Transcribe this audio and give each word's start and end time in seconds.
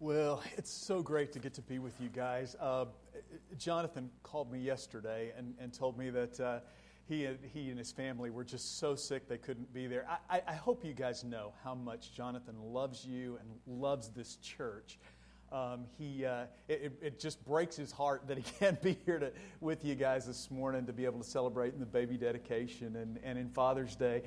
Well, 0.00 0.42
it's 0.56 0.72
so 0.72 1.02
great 1.02 1.32
to 1.32 1.38
get 1.38 1.54
to 1.54 1.62
be 1.62 1.78
with 1.78 2.00
you 2.00 2.08
guys. 2.08 2.56
Uh, 2.60 2.86
Jonathan 3.56 4.10
called 4.24 4.50
me 4.50 4.58
yesterday 4.58 5.32
and, 5.38 5.54
and 5.60 5.72
told 5.72 5.96
me 5.96 6.10
that 6.10 6.40
uh, 6.40 6.58
he, 7.08 7.28
he 7.52 7.70
and 7.70 7.78
his 7.78 7.92
family 7.92 8.30
were 8.30 8.44
just 8.44 8.78
so 8.78 8.96
sick 8.96 9.28
they 9.28 9.38
couldn't 9.38 9.72
be 9.72 9.86
there. 9.86 10.04
I, 10.28 10.42
I, 10.48 10.54
hope 10.54 10.84
you 10.84 10.94
guys 10.94 11.22
know 11.22 11.52
how 11.62 11.76
much 11.76 12.12
Jonathan 12.12 12.56
loves 12.60 13.04
you 13.06 13.38
and 13.40 13.80
loves 13.80 14.08
this 14.08 14.36
church. 14.36 14.98
Um, 15.52 15.84
he, 15.96 16.26
uh, 16.26 16.46
it, 16.68 16.92
it, 17.00 17.20
just 17.20 17.44
breaks 17.44 17.76
his 17.76 17.92
heart 17.92 18.26
that 18.26 18.36
he 18.36 18.42
can't 18.58 18.82
be 18.82 18.98
here 19.06 19.20
to, 19.20 19.32
with 19.60 19.84
you 19.84 19.94
guys 19.94 20.26
this 20.26 20.50
morning 20.50 20.86
to 20.86 20.92
be 20.92 21.04
able 21.04 21.20
to 21.20 21.28
celebrate 21.28 21.72
in 21.72 21.78
the 21.78 21.86
baby 21.86 22.16
dedication 22.16 22.96
and, 22.96 23.20
and 23.22 23.38
in 23.38 23.48
Father's 23.48 23.94
Day. 23.94 24.22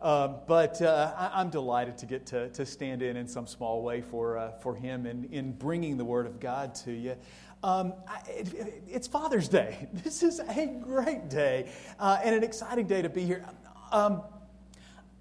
Um, 0.00 0.36
but 0.46 0.82
uh, 0.82 1.30
I, 1.34 1.40
am 1.40 1.48
delighted 1.48 1.96
to 1.98 2.06
get 2.06 2.26
to, 2.26 2.50
to 2.50 2.66
stand 2.66 3.00
in 3.00 3.16
in 3.16 3.26
some 3.26 3.46
small 3.46 3.82
way 3.82 4.02
for, 4.02 4.36
uh, 4.36 4.52
for 4.58 4.74
him 4.74 5.06
in, 5.06 5.24
in 5.32 5.52
bringing 5.52 5.96
the 5.96 6.04
Word 6.04 6.26
of 6.26 6.38
God 6.38 6.74
to 6.76 6.92
you. 6.92 7.16
Um, 7.62 7.94
I, 8.06 8.20
it, 8.28 8.82
it's 8.86 9.08
Father's 9.08 9.48
Day. 9.48 9.88
This 10.04 10.22
is 10.22 10.38
a 10.40 10.66
great 10.66 11.30
day 11.30 11.70
uh, 11.98 12.18
and 12.22 12.34
an 12.34 12.44
exciting 12.44 12.86
day 12.86 13.00
to 13.00 13.08
be 13.08 13.24
here. 13.24 13.44
Um, 13.90 14.22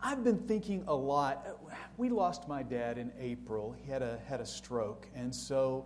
I've 0.01 0.23
been 0.25 0.39
thinking 0.39 0.83
a 0.87 0.93
lot. 0.93 1.47
We 1.95 2.09
lost 2.09 2.49
my 2.49 2.61
dad 2.61 2.97
in 2.97 3.11
April. 3.17 3.73
He 3.81 3.89
had 3.89 4.01
a, 4.01 4.19
had 4.27 4.41
a 4.41 4.45
stroke. 4.45 5.07
And 5.15 5.33
so 5.33 5.85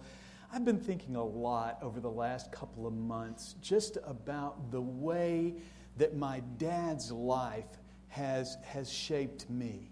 I've 0.52 0.66
been 0.66 0.80
thinking 0.80 1.16
a 1.16 1.23
lot 1.23 1.77
over 1.83 1.99
the 1.99 2.09
last 2.09 2.52
couple 2.52 2.88
of 2.88 2.94
months 2.94 3.55
just 3.61 3.99
about 4.03 4.71
the 4.71 4.81
way 4.81 5.53
that 5.97 6.17
my 6.17 6.41
dad's 6.58 7.11
life 7.11 7.78
has, 8.09 8.58
has 8.63 8.91
shaped 8.91 9.49
me. 9.49 9.91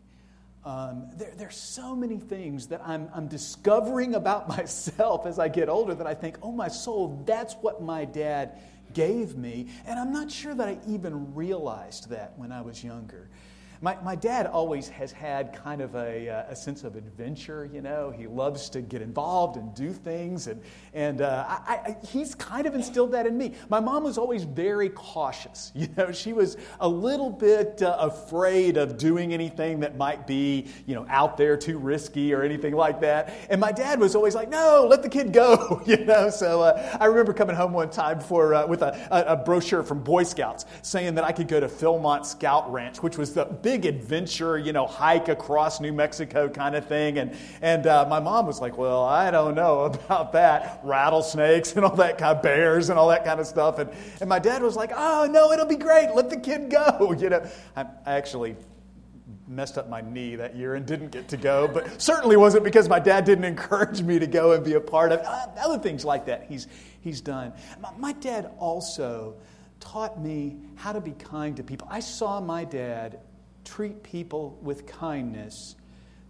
Um, 0.66 1.10
there, 1.16 1.32
there's 1.38 1.56
so 1.56 1.96
many 1.96 2.18
things 2.18 2.68
that 2.68 2.82
I'm, 2.86 3.10
I'm 3.14 3.28
discovering 3.28 4.16
about 4.16 4.48
myself 4.58 5.26
as 5.26 5.40
I 5.40 5.48
get 5.48 5.70
older 5.70 5.96
that 5.96 6.08
I 6.08 6.14
think, 6.14 6.38
oh, 6.42 6.52
my 6.52 6.68
soul, 6.68 7.24
that's 7.26 7.54
what 7.56 7.82
my 7.82 8.06
dad 8.06 8.60
gave 8.94 9.38
me. 9.38 9.68
And 9.86 10.00
I'm 10.00 10.12
not 10.12 10.32
sure 10.32 10.54
that 10.56 10.68
I 10.68 10.78
even 10.88 11.34
realized 11.36 12.10
that 12.10 12.34
when 12.38 12.52
I 12.52 12.62
was 12.62 12.84
younger. 12.84 13.30
My, 13.82 13.98
my 14.04 14.16
dad 14.16 14.48
always 14.48 14.90
has 14.90 15.12
had 15.12 15.54
kind 15.54 15.82
of 15.82 15.96
a, 15.96 16.30
uh, 16.30 16.46
a 16.50 16.56
sense 16.56 16.84
of 16.84 16.96
adventure, 16.96 17.70
you 17.72 17.82
know. 17.82 18.12
He 18.16 18.26
loves 18.26 18.70
to 18.72 18.82
get 18.82 19.02
involved 19.02 19.58
and 19.58 19.74
do 19.76 19.94
things, 19.94 20.48
and, 20.48 20.62
and 20.94 21.22
uh, 21.22 21.46
I, 21.48 21.74
I, 21.74 21.98
he's 22.08 22.34
kind 22.34 22.66
of 22.66 22.74
instilled 22.74 23.12
that 23.12 23.28
in 23.28 23.38
me. 23.38 23.54
My 23.70 23.80
mom 23.80 24.04
was 24.04 24.18
always 24.18 24.44
very 24.44 24.90
cautious. 24.90 25.72
You 25.88 25.88
know, 25.96 26.12
she 26.12 26.34
was 26.34 26.58
a 26.80 26.90
little 26.90 27.30
bit 27.30 27.84
uh, 27.84 27.96
afraid 28.00 28.78
of 28.78 28.98
doing 28.98 29.32
anything 29.32 29.80
that 29.82 29.96
might 29.96 30.26
be, 30.26 30.66
you 30.88 30.96
know, 30.96 31.06
out 31.08 31.38
there 31.38 31.56
too 31.56 31.78
risky 31.78 32.34
or 32.34 32.42
anything 32.42 32.74
like 32.74 33.00
that. 33.02 33.34
And 33.50 33.62
my 33.62 33.72
dad 33.72 34.00
was 34.00 34.16
always 34.16 34.34
like, 34.34 34.50
no, 34.50 34.88
let 34.90 35.04
the 35.04 35.10
kid 35.10 35.32
go, 35.32 35.82
you 35.86 36.04
know. 36.04 36.30
So 36.32 36.62
uh, 36.62 36.98
I 37.00 37.06
remember 37.06 37.32
coming 37.32 37.56
home 37.56 37.74
one 37.74 37.92
time 37.92 38.20
for, 38.20 38.56
uh, 38.56 38.66
with 38.66 38.82
a, 38.82 39.08
a, 39.12 39.34
a 39.34 39.36
brochure 39.36 39.84
from 39.84 40.04
Boy 40.04 40.24
Scouts 40.24 40.66
saying 40.82 41.16
that 41.16 41.24
I 41.24 41.32
could 41.32 41.48
go 41.48 41.60
to 41.60 41.68
Philmont 41.68 42.26
Scout 42.26 42.72
Ranch, 42.72 43.04
which 43.04 43.18
was 43.18 43.34
the 43.34 43.46
big 43.68 43.86
adventure, 43.86 44.58
you 44.58 44.72
know, 44.72 44.88
hike 44.88 45.28
across 45.28 45.82
New 45.82 45.92
Mexico 45.92 46.48
kind 46.48 46.74
of 46.74 46.88
thing. 46.88 47.18
And, 47.18 47.36
and 47.62 47.86
uh, 47.86 48.06
my 48.10 48.22
mom 48.22 48.48
was 48.48 48.62
like, 48.62 48.78
well, 48.78 49.04
I 49.04 49.30
don't 49.30 49.56
know 49.56 49.82
about 50.06 50.32
that. 50.32 50.80
Rattlesnakes 50.86 51.76
and 51.76 51.84
all 51.84 51.98
that 51.98 52.18
kind 52.18 52.38
of 52.38 52.42
bears 52.42 52.90
and 52.90 52.98
all 52.98 53.10
that 53.10 53.26
kind 53.26 53.42
of 53.42 53.46
stuff. 53.46 53.78
And, 53.80 53.90
and 54.22 54.30
my 54.30 54.40
dad 54.40 54.64
was 54.64 54.78
like, 54.78 54.94
oh, 54.96 55.28
no, 55.30 55.52
it'll 55.52 55.66
be 55.66 55.76
great. 55.76 56.16
Let 56.16 56.30
the 56.30 56.40
kid 56.40 56.70
go. 56.70 57.14
You 57.28 57.30
know, 57.30 57.50
I, 57.76 57.82
I 58.06 58.14
actually 58.14 58.56
messed 59.48 59.78
up 59.78 59.90
my 59.90 60.00
knee 60.00 60.36
that 60.38 60.56
year 60.56 60.76
and 60.76 60.86
didn't 60.86 61.12
get 61.12 61.28
to 61.30 61.36
go, 61.36 61.68
but 61.68 62.02
certainly 62.02 62.38
wasn't 62.38 62.64
because 62.64 62.88
my 62.88 63.00
dad 63.00 63.26
didn't 63.26 63.44
encourage 63.56 64.02
me 64.02 64.18
to 64.18 64.28
go 64.28 64.54
and 64.54 64.64
be 64.64 64.74
a 64.74 64.80
part 64.80 65.12
of 65.12 65.20
uh, 65.22 65.48
other 65.60 65.80
things 65.80 66.06
like 66.06 66.26
that. 66.28 66.46
He's, 66.48 66.68
he's 67.02 67.20
done. 67.20 67.52
My, 67.82 67.90
my 67.98 68.14
dad 68.14 68.52
also 68.60 69.36
taught 69.82 70.22
me 70.22 70.58
how 70.76 70.94
to 70.94 71.02
be 71.02 71.12
kind 71.12 71.58
to 71.58 71.64
people. 71.64 71.88
I 71.90 72.00
saw 72.00 72.40
my 72.40 72.64
dad 72.64 73.20
treat 73.68 74.02
people 74.02 74.58
with 74.62 74.88
kindness 74.88 75.76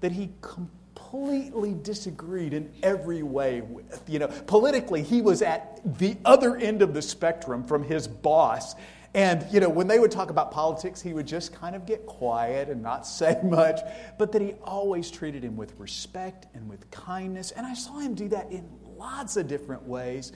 that 0.01 0.11
he 0.11 0.31
completely 0.41 1.73
disagreed 1.73 2.53
in 2.53 2.71
every 2.83 3.23
way 3.23 3.61
with. 3.61 4.03
You 4.07 4.19
know, 4.19 4.27
politically, 4.47 5.03
he 5.03 5.21
was 5.21 5.41
at 5.41 5.79
the 5.99 6.17
other 6.25 6.55
end 6.57 6.81
of 6.81 6.93
the 6.93 7.01
spectrum 7.01 7.63
from 7.63 7.83
his 7.83 8.07
boss. 8.07 8.75
And, 9.13 9.45
you 9.51 9.59
know, 9.59 9.69
when 9.69 9.87
they 9.87 9.99
would 9.99 10.11
talk 10.11 10.29
about 10.29 10.51
politics, 10.51 11.01
he 11.01 11.13
would 11.13 11.27
just 11.27 11.53
kind 11.53 11.75
of 11.75 11.85
get 11.85 12.05
quiet 12.05 12.69
and 12.69 12.81
not 12.81 13.05
say 13.07 13.39
much, 13.43 13.79
but 14.17 14.31
that 14.31 14.41
he 14.41 14.53
always 14.63 15.09
treated 15.11 15.43
him 15.43 15.55
with 15.55 15.73
respect 15.79 16.47
and 16.55 16.67
with 16.67 16.89
kindness. 16.91 17.51
And 17.51 17.65
I 17.65 17.73
saw 17.73 17.99
him 17.99 18.15
do 18.15 18.27
that 18.29 18.51
in 18.51 18.67
lots 18.97 19.37
of 19.37 19.47
different 19.47 19.83
ways. 19.83 20.31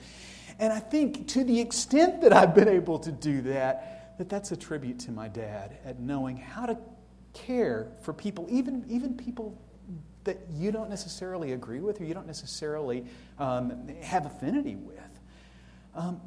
And 0.58 0.72
I 0.72 0.78
think 0.78 1.26
to 1.28 1.44
the 1.44 1.60
extent 1.60 2.20
that 2.20 2.32
I've 2.32 2.54
been 2.54 2.68
able 2.68 2.98
to 3.00 3.10
do 3.10 3.40
that, 3.42 4.16
that 4.18 4.28
that's 4.28 4.52
a 4.52 4.56
tribute 4.56 4.98
to 5.00 5.10
my 5.10 5.28
dad 5.28 5.78
at 5.84 5.98
knowing 5.98 6.36
how 6.36 6.66
to 6.66 6.76
care 7.32 7.88
for 8.02 8.12
people, 8.12 8.46
even, 8.50 8.84
even 8.88 9.14
people 9.14 9.58
that 10.24 10.38
you 10.52 10.70
don't 10.70 10.90
necessarily 10.90 11.52
agree 11.52 11.80
with 11.80 12.00
or 12.00 12.04
you 12.04 12.14
don't 12.14 12.26
necessarily 12.26 13.04
um, 13.38 13.88
have 14.02 14.26
affinity 14.26 14.76
with. 14.76 14.98
Um, 15.94 16.20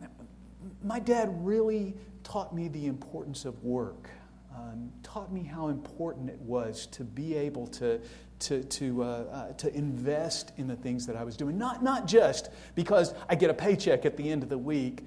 my 0.84 1.00
dad 1.00 1.30
really 1.46 1.96
taught 2.24 2.54
me 2.54 2.68
the 2.68 2.88
importance 2.88 3.46
of 3.46 3.64
work, 3.64 4.10
um, 4.56 4.92
taught 5.04 5.32
me 5.32 5.44
how 5.44 5.68
important 5.70 6.30
it 6.30 6.40
was 6.40 6.88
to 6.88 7.04
be 7.04 7.36
able 7.36 7.68
to, 7.68 8.02
to, 8.40 8.64
to, 8.64 9.04
uh, 9.04 9.06
uh, 9.06 9.54
to 9.54 9.74
invest 9.74 10.52
in 10.58 10.68
the 10.68 10.76
things 10.76 11.06
that 11.08 11.16
I 11.16 11.24
was 11.24 11.38
doing. 11.38 11.58
Not, 11.58 11.84
not 11.84 12.08
just 12.08 12.50
because 12.74 13.14
I 13.30 13.36
get 13.36 13.50
a 13.50 13.54
paycheck 13.54 14.06
at 14.06 14.18
the 14.18 14.30
end 14.30 14.44
of 14.44 14.50
the 14.50 14.58
week, 14.58 15.06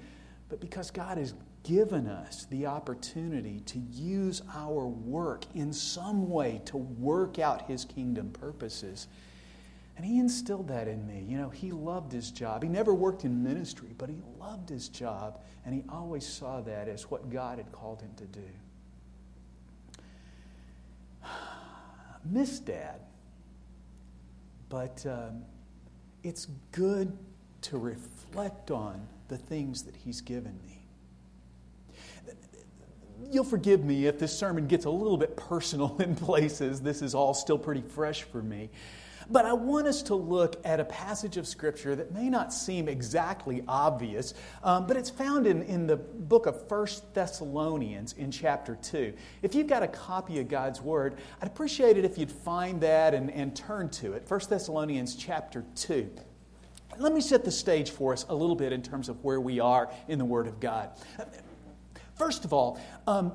but 0.49 0.59
because 0.59 0.91
God 0.91 1.17
has 1.17 1.33
given 1.69 2.07
us 2.07 2.47
the 2.49 2.65
opportunity 2.65 3.59
to 3.59 3.77
use 3.77 4.41
our 4.55 4.87
work 4.87 5.45
in 5.53 5.71
some 5.71 6.27
way 6.27 6.59
to 6.65 6.77
work 6.77 7.37
out 7.37 7.67
His 7.67 7.85
kingdom 7.85 8.31
purposes. 8.31 9.05
And 9.95 10.03
He 10.03 10.17
instilled 10.17 10.69
that 10.69 10.87
in 10.87 11.05
me. 11.05 11.23
You 11.29 11.37
know, 11.37 11.49
He 11.49 11.71
loved 11.71 12.11
His 12.11 12.31
job. 12.31 12.63
He 12.63 12.69
never 12.69 12.95
worked 12.95 13.23
in 13.23 13.43
ministry, 13.43 13.89
but 13.99 14.09
He 14.09 14.17
loved 14.39 14.67
His 14.67 14.89
job, 14.89 15.41
and 15.63 15.75
He 15.75 15.83
always 15.87 16.25
saw 16.25 16.59
that 16.61 16.87
as 16.87 17.11
what 17.11 17.29
God 17.29 17.59
had 17.59 17.71
called 17.71 18.01
Him 18.01 18.15
to 18.17 18.25
do. 18.25 18.49
Miss 22.25 22.57
Dad, 22.59 22.99
but 24.69 25.05
um, 25.05 25.43
it's 26.23 26.47
good 26.71 27.15
to 27.61 27.77
reflect 27.77 28.71
on 28.71 29.07
the 29.27 29.37
things 29.37 29.83
that 29.83 29.95
He's 29.95 30.21
given 30.21 30.59
me 30.65 30.78
you'll 33.31 33.43
forgive 33.43 33.83
me 33.83 34.07
if 34.07 34.19
this 34.19 34.37
sermon 34.37 34.67
gets 34.67 34.85
a 34.85 34.89
little 34.89 35.17
bit 35.17 35.35
personal 35.35 35.97
in 35.99 36.15
places. 36.15 36.81
This 36.81 37.01
is 37.01 37.15
all 37.15 37.33
still 37.33 37.57
pretty 37.57 37.81
fresh 37.81 38.23
for 38.23 38.41
me. 38.41 38.69
But 39.31 39.45
I 39.45 39.53
want 39.53 39.85
us 39.85 40.01
to 40.03 40.15
look 40.15 40.59
at 40.65 40.79
a 40.79 40.85
passage 40.85 41.37
of 41.37 41.47
Scripture 41.47 41.95
that 41.95 42.11
may 42.11 42.29
not 42.29 42.51
seem 42.51 42.87
exactly 42.87 43.63
obvious, 43.67 44.33
um, 44.63 44.87
but 44.87 44.97
it's 44.97 45.11
found 45.11 45.45
in, 45.45 45.61
in 45.63 45.85
the 45.85 45.97
book 45.97 46.47
of 46.47 46.67
First 46.67 47.13
Thessalonians 47.13 48.13
in 48.13 48.31
chapter 48.31 48.75
2. 48.81 49.13
If 49.43 49.53
you've 49.53 49.67
got 49.67 49.83
a 49.83 49.87
copy 49.87 50.39
of 50.39 50.47
God's 50.47 50.81
Word, 50.81 51.17
I'd 51.41 51.47
appreciate 51.47 51.95
it 51.95 52.05
if 52.05 52.17
you'd 52.17 52.31
find 52.31 52.81
that 52.81 53.13
and, 53.13 53.29
and 53.29 53.55
turn 53.55 53.89
to 53.89 54.13
it. 54.13 54.27
First 54.27 54.49
Thessalonians 54.49 55.15
chapter 55.15 55.63
2. 55.75 56.09
Let 56.97 57.13
me 57.13 57.21
set 57.21 57.45
the 57.45 57.51
stage 57.51 57.91
for 57.91 58.13
us 58.13 58.25
a 58.29 58.35
little 58.35 58.55
bit 58.55 58.73
in 58.73 58.81
terms 58.81 59.09
of 59.09 59.23
where 59.23 59.39
we 59.39 59.59
are 59.59 59.91
in 60.07 60.17
the 60.17 60.25
Word 60.25 60.47
of 60.47 60.59
God. 60.59 60.89
First 62.19 62.43
of 62.43 62.51
all, 62.51 62.79
um, 63.07 63.31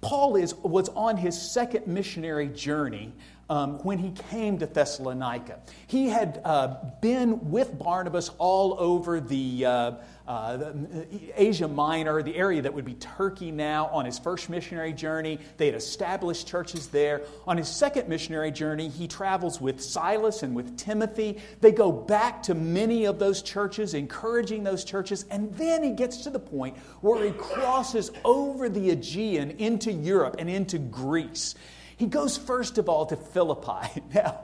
Paul 0.00 0.36
is, 0.36 0.54
was 0.54 0.88
on 0.90 1.16
his 1.16 1.40
second 1.40 1.88
missionary 1.88 2.48
journey 2.48 3.12
um, 3.50 3.78
when 3.84 3.98
he 3.98 4.12
came 4.30 4.58
to 4.58 4.66
Thessalonica. 4.66 5.60
He 5.86 6.08
had 6.08 6.40
uh, 6.44 6.76
been 7.00 7.50
with 7.50 7.78
Barnabas 7.78 8.30
all 8.38 8.76
over 8.78 9.20
the, 9.20 9.66
uh, 9.66 9.92
uh, 10.26 10.56
the, 10.56 11.06
Asia 11.36 11.68
Minor, 11.68 12.22
the 12.22 12.34
area 12.36 12.62
that 12.62 12.72
would 12.72 12.84
be 12.84 12.94
Turkey 12.94 13.50
now, 13.50 13.86
on 13.88 14.04
his 14.04 14.18
first 14.18 14.48
missionary 14.48 14.92
journey. 14.92 15.38
They 15.56 15.66
had 15.66 15.74
established 15.74 16.48
churches 16.48 16.88
there. 16.88 17.22
On 17.46 17.56
his 17.56 17.68
second 17.68 18.08
missionary 18.08 18.50
journey, 18.50 18.88
he 18.88 19.06
travels 19.06 19.60
with 19.60 19.82
Silas 19.82 20.42
and 20.42 20.54
with 20.54 20.76
Timothy. 20.78 21.38
They 21.60 21.72
go 21.72 21.92
back 21.92 22.42
to 22.44 22.54
many 22.54 23.04
of 23.04 23.18
those 23.18 23.42
churches, 23.42 23.94
encouraging 23.94 24.64
those 24.64 24.84
churches, 24.84 25.26
and 25.30 25.52
then 25.54 25.82
he 25.82 25.90
gets 25.90 26.18
to 26.18 26.30
the 26.30 26.38
point 26.38 26.76
where 27.02 27.24
he 27.24 27.32
crosses 27.32 28.10
over 28.24 28.68
the 28.68 28.90
Aegean 28.90 29.52
into 29.52 29.92
Europe 29.92 30.36
and 30.38 30.48
into 30.48 30.78
Greece. 30.78 31.54
He 31.96 32.06
goes 32.06 32.36
first 32.36 32.78
of 32.78 32.88
all 32.88 33.06
to 33.06 33.16
Philippi. 33.16 34.02
Now, 34.14 34.40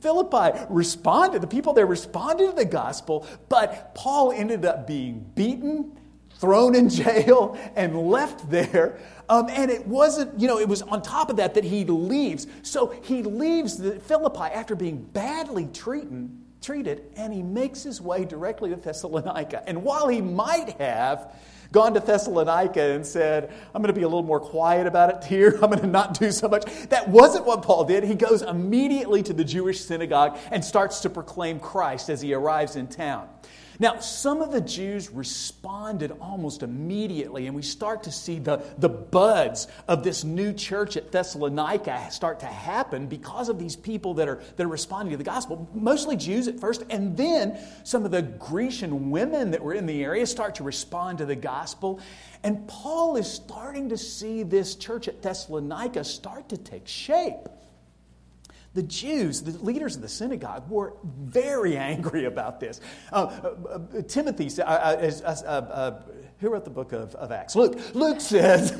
Philippi 0.00 0.58
responded, 0.68 1.40
the 1.40 1.46
people 1.46 1.72
there 1.72 1.86
responded 1.86 2.50
to 2.50 2.56
the 2.56 2.64
gospel, 2.64 3.26
but 3.48 3.94
Paul 3.94 4.30
ended 4.30 4.64
up 4.64 4.86
being 4.86 5.30
beaten, 5.34 5.98
thrown 6.38 6.74
in 6.74 6.88
jail, 6.90 7.58
and 7.74 7.96
left 8.08 8.50
there. 8.50 8.98
Um, 9.28 9.48
and 9.48 9.70
it 9.70 9.86
wasn't, 9.86 10.38
you 10.38 10.46
know, 10.46 10.58
it 10.58 10.68
was 10.68 10.82
on 10.82 11.02
top 11.02 11.30
of 11.30 11.36
that 11.36 11.54
that 11.54 11.64
he 11.64 11.84
leaves. 11.84 12.46
So 12.62 12.94
he 13.02 13.22
leaves 13.22 13.78
the 13.78 13.98
Philippi 13.98 14.52
after 14.52 14.76
being 14.76 15.02
badly 15.02 15.66
treated, 15.72 16.30
treated, 16.60 17.04
and 17.16 17.32
he 17.32 17.42
makes 17.42 17.82
his 17.82 18.00
way 18.00 18.24
directly 18.24 18.70
to 18.70 18.76
Thessalonica. 18.76 19.66
And 19.66 19.82
while 19.82 20.08
he 20.08 20.20
might 20.20 20.78
have 20.78 21.34
gone 21.76 21.92
to 21.92 22.00
Thessalonica 22.00 22.80
and 22.94 23.04
said, 23.04 23.52
I'm 23.74 23.82
going 23.82 23.92
to 23.92 23.98
be 23.98 24.02
a 24.02 24.08
little 24.08 24.22
more 24.22 24.40
quiet 24.40 24.86
about 24.86 25.14
it 25.14 25.24
here, 25.24 25.58
I'm 25.62 25.68
going 25.68 25.80
to 25.80 25.86
not 25.86 26.18
do 26.18 26.32
so 26.32 26.48
much, 26.48 26.64
that 26.88 27.06
wasn't 27.06 27.44
what 27.44 27.60
Paul 27.60 27.84
did. 27.84 28.02
He 28.02 28.14
goes 28.14 28.40
immediately 28.40 29.22
to 29.24 29.34
the 29.34 29.44
Jewish 29.44 29.80
synagogue 29.80 30.38
and 30.50 30.64
starts 30.64 31.00
to 31.00 31.10
proclaim 31.10 31.60
Christ 31.60 32.08
as 32.08 32.22
he 32.22 32.32
arrives 32.32 32.76
in 32.76 32.86
town. 32.86 33.28
Now, 33.78 33.98
some 33.98 34.40
of 34.40 34.52
the 34.52 34.60
Jews 34.60 35.10
responded 35.10 36.12
almost 36.20 36.62
immediately, 36.62 37.46
and 37.46 37.54
we 37.54 37.62
start 37.62 38.02
to 38.04 38.12
see 38.12 38.38
the, 38.38 38.62
the 38.78 38.88
buds 38.88 39.68
of 39.88 40.02
this 40.02 40.24
new 40.24 40.52
church 40.52 40.96
at 40.96 41.12
Thessalonica 41.12 42.10
start 42.10 42.40
to 42.40 42.46
happen 42.46 43.06
because 43.06 43.48
of 43.48 43.58
these 43.58 43.76
people 43.76 44.14
that 44.14 44.28
are, 44.28 44.40
that 44.56 44.64
are 44.64 44.68
responding 44.68 45.12
to 45.12 45.18
the 45.18 45.24
gospel. 45.24 45.68
Mostly 45.74 46.16
Jews 46.16 46.48
at 46.48 46.58
first, 46.58 46.84
and 46.90 47.16
then 47.16 47.58
some 47.84 48.04
of 48.04 48.10
the 48.10 48.22
Grecian 48.22 49.10
women 49.10 49.50
that 49.50 49.62
were 49.62 49.74
in 49.74 49.86
the 49.86 50.02
area 50.02 50.26
start 50.26 50.54
to 50.56 50.64
respond 50.64 51.18
to 51.18 51.26
the 51.26 51.36
gospel. 51.36 52.00
And 52.42 52.66
Paul 52.68 53.16
is 53.16 53.30
starting 53.30 53.90
to 53.90 53.98
see 53.98 54.42
this 54.42 54.74
church 54.74 55.08
at 55.08 55.22
Thessalonica 55.22 56.04
start 56.04 56.48
to 56.50 56.56
take 56.56 56.88
shape 56.88 57.48
the 58.76 58.82
Jews, 58.82 59.42
the 59.42 59.52
leaders 59.64 59.96
of 59.96 60.02
the 60.02 60.08
synagogue, 60.08 60.68
were 60.70 60.92
very 61.02 61.76
angry 61.92 62.26
about 62.26 62.60
this. 62.60 62.80
Uh, 63.10 63.16
uh, 63.16 63.78
uh 63.98 64.02
Timothy, 64.02 64.50
uh, 64.62 64.64
uh, 64.64 66.02
who 66.38 66.50
wrote 66.50 66.64
the 66.64 66.70
book 66.70 66.92
of, 66.92 67.14
of 67.14 67.32
Acts? 67.32 67.56
Luke. 67.56 67.78
Luke 67.94 68.20
says, 68.20 68.74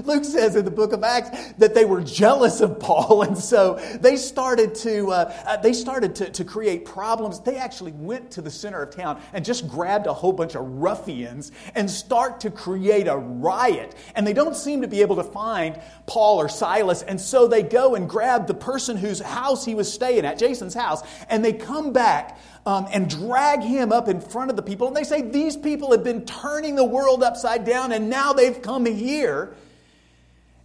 Luke 0.04 0.24
says 0.24 0.56
in 0.56 0.64
the 0.64 0.70
book 0.70 0.92
of 0.92 1.04
Acts 1.04 1.52
that 1.52 1.72
they 1.72 1.84
were 1.84 2.02
jealous 2.02 2.60
of 2.60 2.80
Paul, 2.80 3.22
and 3.28 3.38
so 3.38 3.74
they 4.00 4.16
started 4.16 4.74
to 4.76 5.12
uh, 5.12 5.32
uh, 5.46 5.56
they 5.58 5.72
started 5.72 6.16
to, 6.16 6.30
to 6.30 6.44
create 6.44 6.84
problems. 6.84 7.38
They 7.40 7.56
actually 7.56 7.92
went 7.92 8.32
to 8.32 8.42
the 8.42 8.50
center 8.50 8.82
of 8.82 8.94
town 8.94 9.22
and 9.32 9.44
just 9.44 9.68
grabbed 9.68 10.06
a 10.06 10.12
whole 10.12 10.32
bunch 10.32 10.56
of 10.56 10.66
ruffians 10.66 11.52
and 11.76 11.88
start 11.88 12.40
to 12.40 12.50
create 12.50 13.06
a 13.06 13.16
riot. 13.16 13.94
And 14.16 14.26
they 14.26 14.32
don't 14.32 14.56
seem 14.56 14.82
to 14.82 14.88
be 14.88 15.00
able 15.00 15.16
to 15.16 15.24
find 15.24 15.80
Paul 16.06 16.40
or 16.40 16.48
Silas, 16.48 17.02
and 17.02 17.20
so 17.20 17.46
they 17.46 17.62
go 17.62 17.94
and 17.94 18.08
grab 18.08 18.48
the 18.48 18.54
person 18.54 18.96
whose 18.96 19.20
house 19.20 19.64
he 19.64 19.76
was 19.76 19.92
staying 19.92 20.24
at, 20.24 20.36
Jason's 20.36 20.74
house, 20.74 21.02
and 21.28 21.44
they 21.44 21.52
come 21.52 21.92
back 21.92 22.38
um, 22.68 22.86
and 22.92 23.08
drag 23.08 23.62
him 23.62 23.92
up 23.92 24.08
in 24.08 24.20
front 24.20 24.50
of 24.50 24.56
the 24.56 24.62
people. 24.62 24.88
And 24.88 24.94
they 24.94 25.04
say, 25.04 25.22
These 25.22 25.56
people 25.56 25.92
have 25.92 26.04
been 26.04 26.26
turning 26.26 26.76
the 26.76 26.84
world 26.84 27.22
upside 27.22 27.64
down, 27.64 27.92
and 27.92 28.10
now 28.10 28.34
they've 28.34 28.60
come 28.60 28.84
here. 28.84 29.54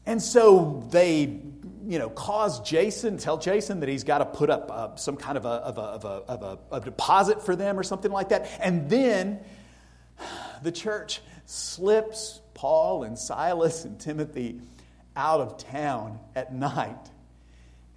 And 0.05 0.21
so 0.21 0.85
they 0.91 1.39
you 1.85 1.99
know, 1.99 2.09
cause 2.09 2.61
Jason, 2.61 3.17
tell 3.17 3.37
Jason 3.37 3.81
that 3.81 3.89
he's 3.89 4.03
got 4.03 4.19
to 4.19 4.25
put 4.25 4.49
up 4.49 4.71
uh, 4.71 4.95
some 4.95 5.17
kind 5.17 5.37
of, 5.37 5.45
a, 5.45 5.49
of, 5.49 5.77
a, 5.77 5.81
of, 5.81 6.05
a, 6.05 6.07
of 6.07 6.43
a, 6.43 6.75
a 6.75 6.79
deposit 6.81 7.41
for 7.41 7.55
them 7.55 7.77
or 7.77 7.83
something 7.83 8.11
like 8.11 8.29
that. 8.29 8.49
And 8.61 8.89
then 8.89 9.39
the 10.61 10.71
church 10.71 11.21
slips 11.45 12.39
Paul 12.53 13.03
and 13.03 13.17
Silas 13.17 13.83
and 13.83 13.99
Timothy 13.99 14.61
out 15.15 15.41
of 15.41 15.57
town 15.57 16.19
at 16.35 16.53
night 16.53 17.11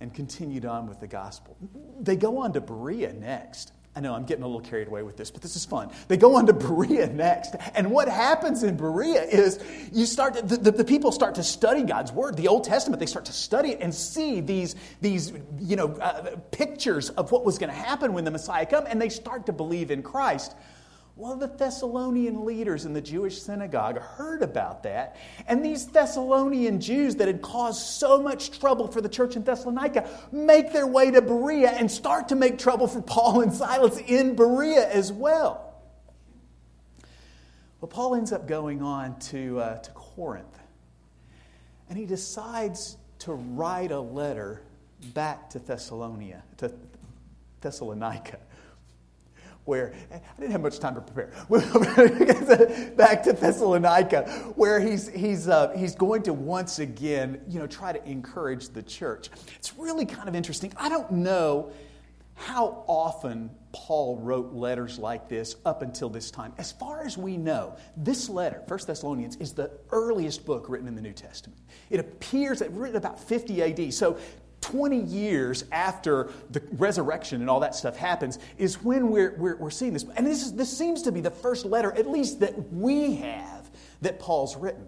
and 0.01 0.13
continued 0.13 0.65
on 0.65 0.89
with 0.89 0.99
the 0.99 1.07
gospel. 1.07 1.57
They 2.01 2.17
go 2.17 2.39
on 2.39 2.53
to 2.55 2.61
Berea 2.61 3.13
next. 3.13 3.73
I 3.97 4.01
know 4.01 4.15
I'm 4.15 4.27
getting 4.27 4.45
a 4.45 4.47
little 4.47 4.61
carried 4.61 4.89
away 4.89 5.03
with 5.03 5.17
this, 5.17 5.31
but 5.31 5.41
this 5.41 5.57
is 5.57 5.65
fun. 5.65 5.91
They 6.09 6.19
go 6.19 6.37
on 6.37 6.47
to 6.47 6.53
Berea 6.67 7.07
next. 7.07 7.57
And 7.75 7.91
what 7.91 8.09
happens 8.09 8.63
in 8.63 8.77
Berea 8.77 9.23
is 9.23 9.59
you 9.91 10.05
start 10.05 10.35
to, 10.35 10.43
the, 10.43 10.57
the, 10.59 10.71
the, 10.71 10.85
people 10.85 11.11
start 11.11 11.35
to 11.37 11.43
study 11.43 11.83
God's 11.83 12.13
word, 12.13 12.37
the 12.37 12.47
Old 12.47 12.65
Testament. 12.65 13.01
They 13.01 13.07
start 13.07 13.25
to 13.25 13.33
study 13.33 13.71
it 13.71 13.81
and 13.81 13.95
see 13.95 14.43
these, 14.43 14.77
these 15.01 15.33
you 15.59 15.77
know, 15.77 15.95
uh, 15.95 16.37
pictures 16.51 17.09
of 17.11 17.33
what 17.33 17.47
was 17.47 17.59
going 17.59 17.71
to 17.71 17.77
happen 17.77 18.13
when 18.13 18.25
the 18.25 18.31
Messiah 18.31 18.67
come, 18.67 18.85
and 18.87 19.01
they 19.01 19.09
start 19.09 19.47
to 19.47 19.53
believe 19.53 19.91
in 19.91 20.03
Christ. 20.03 20.55
Well, 21.19 21.35
the 21.35 21.47
Thessalonian 21.47 22.45
leaders 22.45 22.85
in 22.85 22.93
the 22.93 23.01
Jewish 23.01 23.41
synagogue 23.41 23.99
heard 23.99 24.43
about 24.43 24.83
that, 24.83 25.17
and 25.49 25.65
these 25.65 25.87
Thessalonian 25.87 26.79
Jews 26.79 27.17
that 27.17 27.27
had 27.27 27.41
caused 27.41 27.87
so 27.87 28.21
much 28.21 28.61
trouble 28.61 28.87
for 28.89 29.01
the 29.01 29.09
church 29.09 29.35
in 29.35 29.43
Thessalonica 29.43 30.11
make 30.31 30.75
their 30.75 30.87
way 30.87 31.11
to 31.11 31.23
Berea 31.23 31.71
and 31.71 31.91
start 31.91 32.29
to 32.29 32.35
make 32.35 32.59
trouble 32.59 32.87
for 32.87 33.01
Paul 33.01 33.41
and 33.41 33.53
Silas 33.53 33.97
in 33.97 34.37
Berea 34.37 34.87
as 34.91 35.11
well. 35.11 35.75
Well, 37.81 37.89
Paul 37.89 38.17
ends 38.17 38.31
up 38.31 38.47
going 38.47 38.83
on 38.83 39.19
to, 39.21 39.59
uh, 39.59 39.79
to 39.79 39.91
Corinth, 39.93 40.59
and 41.89 41.99
he 41.99 42.05
decides 42.05 42.99
to 43.21 43.33
write 43.33 43.91
a 43.91 44.01
letter 44.01 44.61
back 45.15 45.49
to 45.51 45.61
Thessalonica, 45.61 46.43
to 46.59 46.75
Thessalonica 47.63 48.39
where 49.67 49.93
I 50.13 50.21
didn't 50.41 50.53
have 50.53 50.63
much 50.63 50.79
time 50.79 50.95
to 50.95 51.01
prepare. 51.01 51.31
Back 52.97 53.23
to 53.25 53.33
Thessalonica, 53.33 54.23
where 54.55 54.81
he's, 54.81 55.09
he's, 55.09 55.49
uh, 55.49 55.73
he's 55.77 55.95
going 55.95 56.23
to 56.23 56.33
once 56.33 56.79
again, 56.79 57.41
you 57.49 57.59
know, 57.59 57.67
try 57.67 57.93
to 57.93 58.09
encourage 58.09 58.69
the 58.71 58.83
church. 58.83 59.29
It's 59.57 59.77
really 59.77 60.07
kind 60.07 60.29
of 60.29 60.35
interesting. 60.35 60.73
I 60.77 60.89
don't 60.89 61.11
know 61.11 61.73
how 62.37 62.85
often 62.87 63.51
Paul 63.73 64.19
wrote 64.19 64.53
letters 64.53 64.99
like 64.99 65.29
this 65.29 65.57
up 65.65 65.83
until 65.83 66.09
this 66.09 66.31
time. 66.31 66.53
As 66.59 66.71
far 66.71 67.03
as 67.03 67.19
we 67.19 67.37
know, 67.37 67.77
this 67.97 68.29
letter, 68.29 68.63
1 68.69 68.81
Thessalonians, 68.87 69.37
is 69.37 69.53
the 69.53 69.71
earliest 69.91 70.45
book 70.45 70.69
written 70.69 70.87
in 70.87 70.95
the 70.95 71.03
New 71.03 71.13
Testament. 71.13 71.59
It 71.91 71.99
appears 71.99 72.63
written 72.71 72.97
about 72.97 73.19
50 73.19 73.63
AD. 73.63 73.95
So 73.95 74.19
20 74.67 74.99
years 74.99 75.65
after 75.71 76.29
the 76.51 76.61
resurrection 76.73 77.41
and 77.41 77.49
all 77.49 77.61
that 77.61 77.75
stuff 77.75 77.97
happens 77.97 78.41
is 78.59 78.83
when 78.83 79.11
we're, 79.11 79.37
we're, 79.39 79.57
we're 79.57 79.71
seeing 79.71 79.93
this. 79.93 80.05
And 80.17 80.27
this, 80.27 80.43
is, 80.43 80.55
this 80.55 80.77
seems 80.77 81.03
to 81.03 81.13
be 81.13 81.21
the 81.21 81.31
first 81.31 81.65
letter, 81.65 81.93
at 81.93 82.11
least 82.11 82.41
that 82.41 82.73
we 82.73 83.15
have, 83.17 83.71
that 84.01 84.19
Paul's 84.19 84.57
written. 84.57 84.87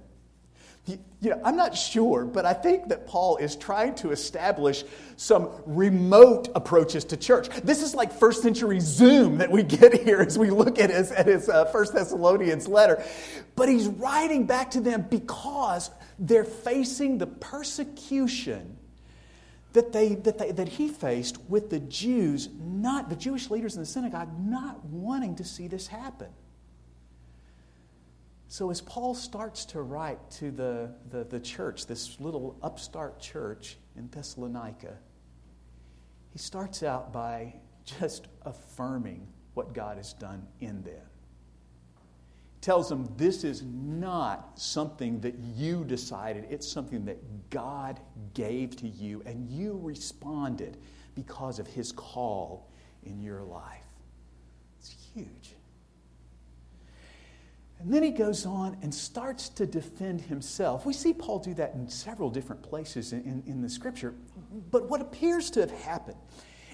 You 0.86 1.30
know, 1.30 1.40
I'm 1.44 1.54
not 1.54 1.76
sure, 1.76 2.24
but 2.24 2.44
I 2.46 2.54
think 2.54 2.88
that 2.88 3.06
Paul 3.06 3.36
is 3.36 3.54
trying 3.54 3.94
to 3.96 4.10
establish 4.10 4.84
some 5.16 5.50
remote 5.66 6.48
approaches 6.56 7.04
to 7.06 7.16
church. 7.16 7.48
This 7.62 7.82
is 7.82 7.94
like 7.94 8.10
first 8.10 8.42
century 8.42 8.80
Zoom 8.80 9.38
that 9.38 9.50
we 9.50 9.62
get 9.62 10.02
here 10.02 10.20
as 10.20 10.38
we 10.38 10.50
look 10.50 10.78
at 10.80 10.90
his, 10.90 11.12
at 11.12 11.26
his 11.26 11.48
uh, 11.48 11.66
First 11.66 11.92
Thessalonians 11.92 12.66
letter. 12.66 13.04
But 13.54 13.68
he's 13.68 13.86
writing 13.86 14.46
back 14.46 14.72
to 14.72 14.80
them 14.80 15.06
because 15.08 15.90
they're 16.18 16.44
facing 16.44 17.18
the 17.18 17.26
persecution 17.26 18.77
that, 19.72 19.92
they, 19.92 20.14
that, 20.14 20.38
they, 20.38 20.52
that 20.52 20.68
he 20.68 20.88
faced 20.88 21.38
with 21.48 21.70
the 21.70 21.80
Jews, 21.80 22.48
not 22.58 23.10
the 23.10 23.16
Jewish 23.16 23.50
leaders 23.50 23.74
in 23.74 23.80
the 23.80 23.86
synagogue, 23.86 24.28
not 24.38 24.84
wanting 24.86 25.36
to 25.36 25.44
see 25.44 25.68
this 25.68 25.86
happen. 25.86 26.28
So, 28.50 28.70
as 28.70 28.80
Paul 28.80 29.14
starts 29.14 29.66
to 29.66 29.82
write 29.82 30.30
to 30.32 30.50
the, 30.50 30.94
the, 31.10 31.24
the 31.24 31.38
church, 31.38 31.86
this 31.86 32.18
little 32.18 32.56
upstart 32.62 33.20
church 33.20 33.76
in 33.94 34.08
Thessalonica, 34.08 34.96
he 36.30 36.38
starts 36.38 36.82
out 36.82 37.12
by 37.12 37.56
just 37.84 38.26
affirming 38.42 39.28
what 39.52 39.74
God 39.74 39.98
has 39.98 40.14
done 40.14 40.46
in 40.60 40.82
them 40.82 41.02
tells 42.60 42.88
them 42.88 43.12
this 43.16 43.44
is 43.44 43.62
not 43.62 44.58
something 44.58 45.20
that 45.20 45.34
you 45.56 45.84
decided, 45.84 46.46
it's 46.50 46.70
something 46.70 47.04
that 47.04 47.50
God 47.50 48.00
gave 48.34 48.76
to 48.76 48.88
you, 48.88 49.22
and 49.26 49.48
you 49.48 49.78
responded 49.82 50.76
because 51.14 51.58
of 51.58 51.66
his 51.66 51.92
call 51.92 52.70
in 53.04 53.20
your 53.20 53.42
life. 53.42 53.84
It's 54.78 54.94
huge. 55.14 55.54
And 57.80 57.94
then 57.94 58.02
he 58.02 58.10
goes 58.10 58.44
on 58.44 58.76
and 58.82 58.92
starts 58.92 59.48
to 59.50 59.66
defend 59.66 60.22
himself. 60.22 60.84
We 60.84 60.92
see 60.92 61.12
Paul 61.12 61.38
do 61.38 61.54
that 61.54 61.74
in 61.74 61.88
several 61.88 62.28
different 62.28 62.60
places 62.62 63.12
in, 63.12 63.22
in, 63.22 63.42
in 63.46 63.62
the 63.62 63.68
scripture. 63.68 64.14
But 64.70 64.88
what 64.88 65.00
appears 65.00 65.48
to 65.52 65.60
have 65.60 65.70
happened 65.70 66.18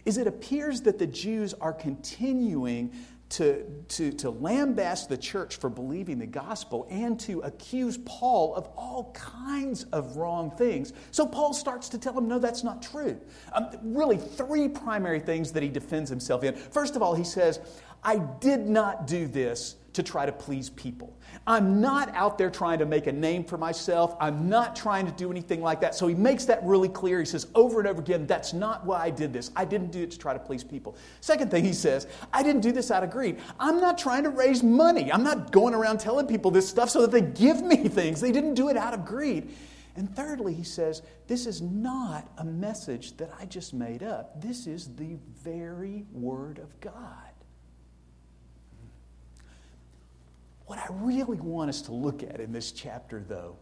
is 0.06 0.16
it 0.16 0.26
appears 0.26 0.82
that 0.82 0.98
the 0.98 1.06
Jews 1.06 1.54
are 1.54 1.72
continuing 1.72 2.92
to, 3.34 3.64
to, 3.88 4.12
to 4.12 4.30
lambast 4.30 5.08
the 5.08 5.16
church 5.16 5.56
for 5.56 5.68
believing 5.68 6.18
the 6.18 6.26
gospel 6.26 6.86
and 6.88 7.18
to 7.20 7.40
accuse 7.40 7.98
Paul 8.04 8.54
of 8.54 8.66
all 8.76 9.12
kinds 9.12 9.84
of 9.92 10.16
wrong 10.16 10.52
things. 10.52 10.92
So 11.10 11.26
Paul 11.26 11.52
starts 11.52 11.88
to 11.90 11.98
tell 11.98 12.16
him, 12.16 12.28
no, 12.28 12.38
that's 12.38 12.62
not 12.62 12.80
true. 12.80 13.20
Um, 13.52 13.70
really, 13.82 14.18
three 14.18 14.68
primary 14.68 15.18
things 15.18 15.50
that 15.52 15.64
he 15.64 15.68
defends 15.68 16.08
himself 16.08 16.44
in. 16.44 16.54
First 16.54 16.94
of 16.94 17.02
all, 17.02 17.14
he 17.14 17.24
says, 17.24 17.58
I 18.04 18.18
did 18.18 18.66
not 18.66 19.06
do 19.08 19.26
this 19.26 19.76
to 19.94 20.02
try 20.02 20.26
to 20.26 20.32
please 20.32 20.70
people. 20.70 21.16
I'm 21.46 21.80
not 21.80 22.14
out 22.14 22.38
there 22.38 22.50
trying 22.50 22.78
to 22.78 22.86
make 22.86 23.06
a 23.06 23.12
name 23.12 23.44
for 23.44 23.56
myself. 23.58 24.16
I'm 24.20 24.48
not 24.48 24.76
trying 24.76 25.06
to 25.06 25.12
do 25.12 25.30
anything 25.30 25.62
like 25.62 25.80
that. 25.80 25.94
So 25.94 26.06
he 26.06 26.14
makes 26.14 26.44
that 26.46 26.62
really 26.64 26.88
clear. 26.88 27.20
He 27.20 27.24
says 27.24 27.46
over 27.54 27.80
and 27.80 27.88
over 27.88 28.00
again, 28.00 28.26
that's 28.26 28.52
not 28.52 28.84
why 28.84 29.02
I 29.02 29.10
did 29.10 29.32
this. 29.32 29.50
I 29.56 29.64
didn't 29.64 29.90
do 29.90 30.02
it 30.02 30.10
to 30.12 30.18
try 30.18 30.32
to 30.32 30.38
please 30.38 30.62
people. 30.62 30.96
Second 31.20 31.50
thing 31.50 31.64
he 31.64 31.72
says, 31.72 32.06
I 32.32 32.42
didn't 32.42 32.60
do 32.60 32.72
this 32.72 32.90
out 32.90 33.02
of 33.02 33.10
greed. 33.10 33.38
I'm 33.58 33.80
not 33.80 33.98
trying 33.98 34.24
to 34.24 34.30
raise 34.30 34.62
money. 34.62 35.12
I'm 35.12 35.24
not 35.24 35.52
going 35.52 35.74
around 35.74 35.98
telling 35.98 36.26
people 36.26 36.50
this 36.50 36.68
stuff 36.68 36.90
so 36.90 37.00
that 37.02 37.10
they 37.10 37.22
give 37.22 37.62
me 37.62 37.76
things. 37.88 38.20
They 38.20 38.32
didn't 38.32 38.54
do 38.54 38.68
it 38.68 38.76
out 38.76 38.94
of 38.94 39.04
greed. 39.04 39.50
And 39.96 40.14
thirdly, 40.14 40.54
he 40.54 40.64
says, 40.64 41.02
this 41.28 41.46
is 41.46 41.60
not 41.60 42.28
a 42.38 42.44
message 42.44 43.16
that 43.18 43.30
I 43.38 43.46
just 43.46 43.72
made 43.72 44.02
up. 44.02 44.40
This 44.40 44.66
is 44.66 44.94
the 44.96 45.16
very 45.42 46.04
Word 46.12 46.58
of 46.58 46.78
God. 46.80 47.33
What 50.66 50.78
I 50.78 50.86
really 50.90 51.38
want 51.40 51.68
us 51.68 51.82
to 51.82 51.92
look 51.92 52.22
at 52.22 52.40
in 52.40 52.52
this 52.52 52.72
chapter, 52.72 53.22
though, 53.26 53.56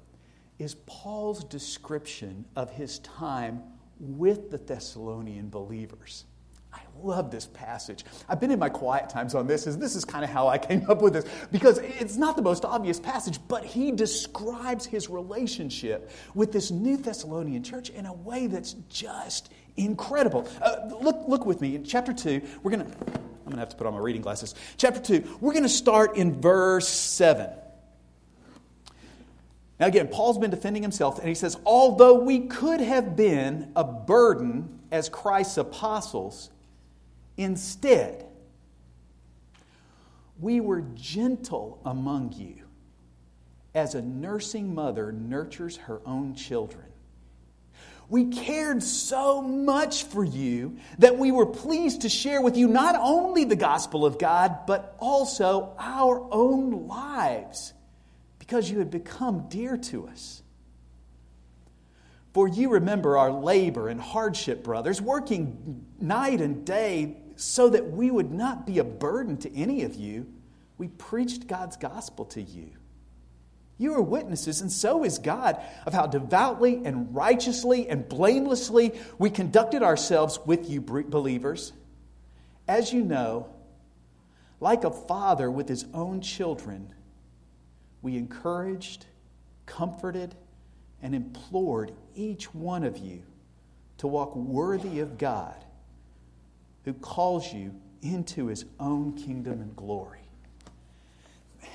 is 0.58 0.76
Paul's 0.86 1.42
description 1.44 2.44
of 2.54 2.70
his 2.70 3.00
time 3.00 3.62
with 3.98 4.50
the 4.50 4.58
Thessalonian 4.58 5.48
believers. 5.48 6.24
I 6.72 6.80
love 7.02 7.30
this 7.30 7.46
passage. 7.46 8.04
I've 8.28 8.40
been 8.40 8.50
in 8.50 8.58
my 8.58 8.68
quiet 8.68 9.10
times 9.10 9.34
on 9.34 9.46
this, 9.46 9.66
and 9.66 9.80
this 9.80 9.94
is 9.94 10.04
kind 10.04 10.24
of 10.24 10.30
how 10.30 10.48
I 10.48 10.56
came 10.56 10.88
up 10.88 11.02
with 11.02 11.12
this 11.12 11.26
because 11.50 11.78
it's 11.78 12.16
not 12.16 12.36
the 12.36 12.42
most 12.42 12.64
obvious 12.64 12.98
passage, 12.98 13.38
but 13.48 13.64
he 13.64 13.92
describes 13.92 14.86
his 14.86 15.10
relationship 15.10 16.10
with 16.34 16.52
this 16.52 16.70
New 16.70 16.96
Thessalonian 16.96 17.62
church 17.62 17.90
in 17.90 18.06
a 18.06 18.12
way 18.12 18.46
that's 18.46 18.74
just 18.88 19.52
incredible. 19.76 20.48
Uh, 20.62 20.76
look, 21.00 21.24
look 21.28 21.44
with 21.46 21.60
me 21.60 21.74
in 21.74 21.84
chapter 21.84 22.12
2. 22.12 22.40
We're 22.62 22.70
going 22.70 22.86
to, 22.86 22.96
I'm 23.42 23.46
going 23.46 23.56
to 23.56 23.60
have 23.60 23.70
to 23.70 23.76
put 23.76 23.86
on 23.86 23.94
my 23.94 23.98
reading 23.98 24.22
glasses. 24.22 24.54
Chapter 24.76 25.00
2, 25.00 25.38
we're 25.40 25.52
going 25.52 25.64
to 25.64 25.68
start 25.68 26.16
in 26.16 26.40
verse 26.40 26.88
7. 26.88 27.50
Now, 29.80 29.86
again, 29.86 30.06
Paul's 30.06 30.38
been 30.38 30.50
defending 30.50 30.82
himself, 30.82 31.18
and 31.18 31.26
he 31.26 31.34
says, 31.34 31.56
Although 31.66 32.20
we 32.20 32.46
could 32.46 32.80
have 32.80 33.16
been 33.16 33.72
a 33.74 33.82
burden 33.82 34.78
as 34.92 35.08
Christ's 35.08 35.56
apostles, 35.58 36.50
instead, 37.36 38.24
we 40.38 40.60
were 40.60 40.82
gentle 40.94 41.80
among 41.84 42.32
you 42.34 42.62
as 43.74 43.96
a 43.96 44.02
nursing 44.02 44.72
mother 44.72 45.10
nurtures 45.10 45.78
her 45.78 46.00
own 46.06 46.34
children. 46.36 46.91
We 48.12 48.26
cared 48.26 48.82
so 48.82 49.40
much 49.40 50.04
for 50.04 50.22
you 50.22 50.76
that 50.98 51.16
we 51.16 51.32
were 51.32 51.46
pleased 51.46 52.02
to 52.02 52.10
share 52.10 52.42
with 52.42 52.58
you 52.58 52.68
not 52.68 52.94
only 52.94 53.44
the 53.44 53.56
gospel 53.56 54.04
of 54.04 54.18
God, 54.18 54.66
but 54.66 54.94
also 54.98 55.74
our 55.78 56.22
own 56.30 56.88
lives 56.88 57.72
because 58.38 58.70
you 58.70 58.80
had 58.80 58.90
become 58.90 59.48
dear 59.48 59.78
to 59.78 60.08
us. 60.08 60.42
For 62.34 62.46
you 62.46 62.68
remember 62.68 63.16
our 63.16 63.32
labor 63.32 63.88
and 63.88 63.98
hardship, 63.98 64.62
brothers, 64.62 65.00
working 65.00 65.86
night 65.98 66.42
and 66.42 66.66
day 66.66 67.16
so 67.36 67.70
that 67.70 67.92
we 67.92 68.10
would 68.10 68.30
not 68.30 68.66
be 68.66 68.78
a 68.78 68.84
burden 68.84 69.38
to 69.38 69.56
any 69.56 69.84
of 69.84 69.94
you. 69.94 70.30
We 70.76 70.88
preached 70.88 71.46
God's 71.46 71.78
gospel 71.78 72.26
to 72.26 72.42
you. 72.42 72.72
You 73.78 73.94
are 73.94 74.02
witnesses, 74.02 74.60
and 74.60 74.70
so 74.70 75.04
is 75.04 75.18
God, 75.18 75.60
of 75.86 75.92
how 75.92 76.06
devoutly 76.06 76.82
and 76.84 77.14
righteously 77.14 77.88
and 77.88 78.08
blamelessly 78.08 78.92
we 79.18 79.30
conducted 79.30 79.82
ourselves 79.82 80.38
with 80.44 80.70
you, 80.70 80.80
believers. 80.80 81.72
As 82.68 82.92
you 82.92 83.02
know, 83.02 83.48
like 84.60 84.84
a 84.84 84.90
father 84.90 85.50
with 85.50 85.68
his 85.68 85.84
own 85.92 86.20
children, 86.20 86.94
we 88.02 88.16
encouraged, 88.16 89.06
comforted, 89.66 90.34
and 91.02 91.14
implored 91.14 91.92
each 92.14 92.54
one 92.54 92.84
of 92.84 92.98
you 92.98 93.22
to 93.98 94.06
walk 94.06 94.36
worthy 94.36 95.00
of 95.00 95.18
God 95.18 95.64
who 96.84 96.92
calls 96.92 97.52
you 97.52 97.74
into 98.02 98.46
his 98.46 98.64
own 98.80 99.12
kingdom 99.14 99.60
and 99.60 99.74
glory. 99.76 100.20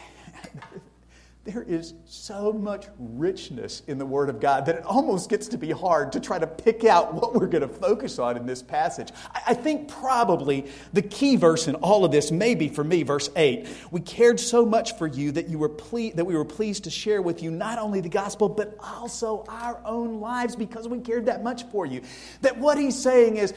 there 1.47 1.63
is 1.63 1.93
so 2.03 2.51
much 2.51 2.87
richness 2.99 3.81
in 3.87 3.97
the 3.97 4.05
Word 4.05 4.29
of 4.29 4.41
God 4.41 4.65
that 4.65 4.75
it 4.75 4.85
almost 4.85 5.29
gets 5.29 5.47
to 5.47 5.57
be 5.57 5.71
hard 5.71 6.11
to 6.11 6.19
try 6.19 6.37
to 6.37 6.45
pick 6.45 6.83
out 6.83 7.13
what 7.13 7.33
we're 7.33 7.47
going 7.47 7.61
to 7.61 7.69
focus 7.69 8.19
on 8.19 8.35
in 8.35 8.45
this 8.45 8.61
passage. 8.61 9.13
I 9.33 9.53
think 9.53 9.87
probably 9.87 10.69
the 10.91 11.01
key 11.01 11.37
verse 11.37 11.69
in 11.69 11.75
all 11.75 12.03
of 12.03 12.11
this 12.11 12.31
may 12.31 12.53
be 12.53 12.67
for 12.67 12.83
me, 12.83 13.03
verse 13.03 13.29
8. 13.33 13.65
We 13.91 14.01
cared 14.01 14.41
so 14.41 14.65
much 14.65 14.97
for 14.97 15.07
you 15.07 15.31
that, 15.31 15.47
you 15.47 15.57
were 15.57 15.69
ple- 15.69 16.11
that 16.15 16.25
we 16.25 16.35
were 16.35 16.43
pleased 16.43 16.83
to 16.83 16.89
share 16.89 17.21
with 17.21 17.41
you 17.41 17.49
not 17.49 17.79
only 17.79 18.01
the 18.01 18.09
gospel, 18.09 18.49
but 18.49 18.75
also 18.83 19.45
our 19.47 19.79
own 19.85 20.19
lives 20.19 20.53
because 20.53 20.89
we 20.89 20.99
cared 20.99 21.27
that 21.27 21.43
much 21.43 21.63
for 21.67 21.85
you. 21.85 22.01
That 22.41 22.57
what 22.57 22.77
he's 22.77 23.01
saying 23.01 23.37
is, 23.37 23.53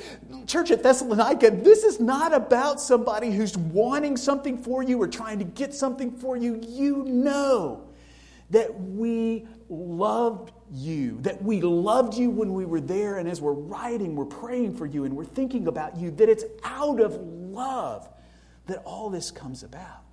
Church 0.47 0.70
at 0.70 0.85
Thessalonica, 0.85 1.50
this 1.50 1.82
is 1.82 1.99
not 1.99 2.32
about 2.32 2.80
somebody 2.80 3.32
who's 3.32 3.59
wanting 3.59 4.16
something 4.16 4.62
for 4.62 4.85
you 4.85 5.02
or 5.02 5.09
trying 5.09 5.40
to 5.40 5.44
get 5.44 5.75
something 5.75 6.12
for 6.12 6.37
you. 6.37 6.61
You 6.68 7.02
know 7.04 7.79
that 8.50 8.78
we 8.80 9.47
loved 9.69 10.52
you, 10.73 11.19
that 11.23 11.42
we 11.42 11.61
loved 11.61 12.14
you 12.14 12.30
when 12.30 12.52
we 12.52 12.64
were 12.64 12.80
there, 12.80 13.19
and 13.19 13.28
as 13.28 13.40
we're 13.40 13.52
writing, 13.52 14.16
we're 14.16 14.25
praying 14.25 14.76
for 14.76 14.87
you 14.87 15.04
and 15.04 15.16
we're 15.16 15.25
thinking 15.25 15.66
about 15.66 15.97
you, 15.97 16.11
that 16.12 16.28
it's 16.28 16.45
out 16.64 17.00
of 17.00 17.14
love 17.14 18.09
that 18.66 18.83
all 18.85 19.11
this 19.11 19.30
comes 19.30 19.62
about. 19.62 20.04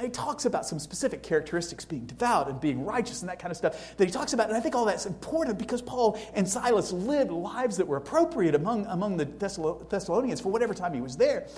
He 0.00 0.08
talks 0.08 0.46
about 0.46 0.64
some 0.64 0.78
specific 0.78 1.22
characteristics 1.22 1.84
being 1.84 2.06
devout 2.06 2.48
and 2.48 2.58
being 2.58 2.86
righteous 2.86 3.20
and 3.20 3.28
that 3.28 3.38
kind 3.38 3.50
of 3.50 3.56
stuff 3.58 3.96
that 3.98 4.06
he 4.06 4.10
talks 4.10 4.32
about. 4.32 4.48
And 4.48 4.56
I 4.56 4.60
think 4.60 4.74
all 4.74 4.86
that's 4.86 5.04
important 5.04 5.58
because 5.58 5.82
Paul 5.82 6.18
and 6.32 6.48
Silas 6.48 6.90
lived 6.90 7.30
lives 7.30 7.76
that 7.76 7.86
were 7.86 7.98
appropriate 7.98 8.54
among, 8.54 8.86
among 8.86 9.18
the 9.18 9.26
Thessalonians 9.26 10.40
for 10.40 10.50
whatever 10.50 10.72
time 10.72 10.94
he 10.94 11.02
was 11.02 11.18
there. 11.18 11.48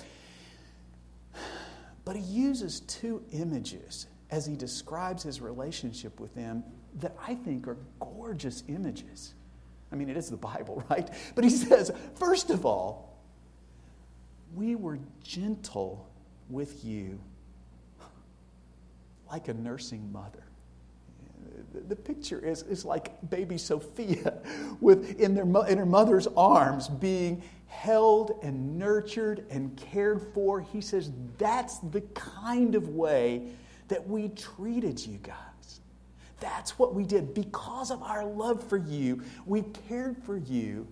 But 2.03 2.17
he 2.17 2.21
uses 2.21 2.81
two 2.81 3.23
images 3.31 4.07
as 4.35 4.45
he 4.45 4.53
describes 4.57 5.23
his 5.23 5.39
relationship 5.39 6.19
with 6.19 6.35
them 6.35 6.61
that 6.99 7.15
I 7.25 7.35
think 7.35 7.69
are 7.69 7.77
gorgeous 8.01 8.63
images. 8.67 9.33
I 9.93 9.95
mean, 9.95 10.09
it 10.09 10.17
is 10.17 10.29
the 10.29 10.35
Bible, 10.35 10.83
right? 10.89 11.09
But 11.35 11.45
he 11.45 11.49
says, 11.49 11.89
first 12.15 12.49
of 12.49 12.65
all, 12.65 13.17
we 14.53 14.75
were 14.75 14.99
gentle 15.23 16.09
with 16.49 16.83
you 16.83 17.17
like 19.31 19.47
a 19.47 19.53
nursing 19.53 20.11
mother. 20.11 20.43
The 21.87 21.95
picture 21.95 22.45
is, 22.45 22.63
is 22.63 22.83
like 22.83 23.29
baby 23.29 23.57
Sophia 23.57 24.33
with, 24.81 25.17
in, 25.17 25.33
their, 25.33 25.45
in 25.67 25.77
her 25.77 25.85
mother's 25.85 26.27
arms 26.35 26.89
being 26.89 27.41
held 27.67 28.37
and 28.43 28.77
nurtured 28.77 29.45
and 29.49 29.77
cared 29.77 30.21
for. 30.33 30.59
He 30.59 30.81
says 30.81 31.11
that's 31.37 31.77
the 31.79 32.01
kind 32.01 32.75
of 32.75 32.89
way 32.89 33.53
that 33.87 34.07
we 34.07 34.29
treated 34.29 35.05
you 35.05 35.17
guys. 35.17 35.81
That's 36.39 36.77
what 36.77 36.93
we 36.93 37.03
did. 37.03 37.33
Because 37.33 37.91
of 37.91 38.03
our 38.03 38.25
love 38.25 38.63
for 38.67 38.77
you, 38.77 39.21
we 39.45 39.63
cared 39.87 40.17
for 40.23 40.37
you 40.37 40.87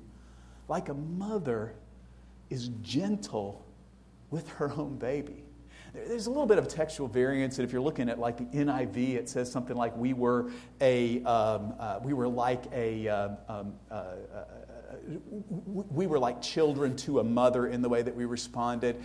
like 0.68 0.90
a 0.90 0.94
mother 0.94 1.76
is 2.50 2.70
gentle 2.82 3.66
with 4.30 4.50
her 4.50 4.72
own 4.72 4.98
baby. 4.98 5.44
There's 5.94 6.26
a 6.26 6.30
little 6.30 6.48
bit 6.48 6.58
of 6.58 6.68
textual 6.68 7.08
variance, 7.08 7.60
and 7.60 7.68
if 7.68 7.72
you're 7.72 7.82
looking 7.82 8.10
at 8.10 8.18
like 8.18 8.38
the 8.38 8.46
NIV, 8.46 9.16
it 9.16 9.30
says 9.30 9.52
something 9.52 9.76
like 9.76 9.96
we 9.96 10.14
were 10.14 10.50
a 10.82 11.24
um, 11.24 11.76
uh, 11.80 12.00
we 12.02 12.14
were 12.14 12.28
like 12.28 12.64
a 12.74 13.08
um, 13.08 13.38
um 13.48 13.74
uh, 13.92 13.94
uh, 13.94 14.46
we 15.64 16.08
were 16.08 16.18
like 16.18 16.42
children 16.42 16.96
to 16.96 17.20
a 17.20 17.24
mother 17.24 17.68
in 17.68 17.84
the 17.84 17.90
way 17.90 18.02
that 18.02 18.16
we 18.16 18.26
responded. 18.26 19.04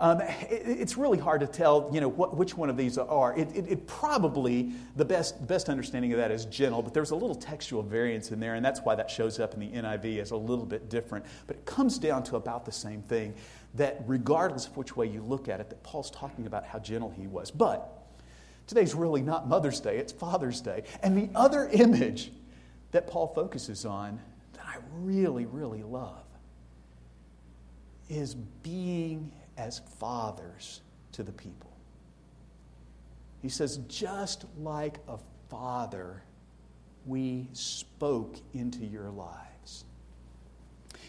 Um, 0.00 0.22
it, 0.22 0.62
it's 0.64 0.96
really 0.96 1.18
hard 1.18 1.42
to 1.42 1.46
tell, 1.46 1.90
you 1.92 2.00
know, 2.00 2.08
what, 2.08 2.34
which 2.34 2.56
one 2.56 2.70
of 2.70 2.76
these 2.78 2.96
are. 2.96 3.36
It, 3.36 3.54
it, 3.54 3.66
it, 3.68 3.86
probably, 3.86 4.72
the 4.96 5.04
best, 5.04 5.46
best 5.46 5.68
understanding 5.68 6.10
of 6.14 6.18
that 6.18 6.30
is 6.30 6.46
gentle, 6.46 6.80
but 6.80 6.94
there's 6.94 7.10
a 7.10 7.14
little 7.14 7.34
textual 7.34 7.82
variance 7.82 8.32
in 8.32 8.40
there, 8.40 8.54
and 8.54 8.64
that's 8.64 8.80
why 8.80 8.94
that 8.94 9.10
shows 9.10 9.38
up 9.38 9.52
in 9.52 9.60
the 9.60 9.68
NIV 9.68 10.18
as 10.18 10.30
a 10.30 10.36
little 10.36 10.64
bit 10.64 10.88
different. 10.88 11.26
But 11.46 11.56
it 11.56 11.66
comes 11.66 11.98
down 11.98 12.22
to 12.24 12.36
about 12.36 12.64
the 12.64 12.72
same 12.72 13.02
thing, 13.02 13.34
that 13.74 14.02
regardless 14.06 14.66
of 14.66 14.76
which 14.78 14.96
way 14.96 15.06
you 15.06 15.22
look 15.22 15.48
at 15.48 15.60
it, 15.60 15.68
that 15.68 15.82
Paul's 15.82 16.10
talking 16.10 16.46
about 16.46 16.64
how 16.64 16.78
gentle 16.78 17.10
he 17.10 17.26
was. 17.26 17.50
But 17.50 17.86
today's 18.66 18.94
really 18.94 19.20
not 19.20 19.48
Mother's 19.48 19.80
Day, 19.80 19.98
it's 19.98 20.12
Father's 20.12 20.62
Day. 20.62 20.84
And 21.02 21.14
the 21.14 21.28
other 21.38 21.68
image 21.68 22.32
that 22.92 23.06
Paul 23.06 23.28
focuses 23.34 23.84
on 23.84 24.18
that 24.54 24.64
I 24.64 24.76
really, 24.94 25.44
really 25.44 25.82
love 25.82 26.24
is 28.08 28.34
being 28.34 29.30
as 29.60 29.82
fathers 29.98 30.80
to 31.12 31.22
the 31.22 31.32
people. 31.32 31.70
He 33.42 33.48
says, 33.48 33.78
just 33.88 34.46
like 34.58 34.98
a 35.06 35.18
father, 35.50 36.22
we 37.06 37.48
spoke 37.52 38.36
into 38.54 38.84
your 38.84 39.10
lives. 39.10 39.49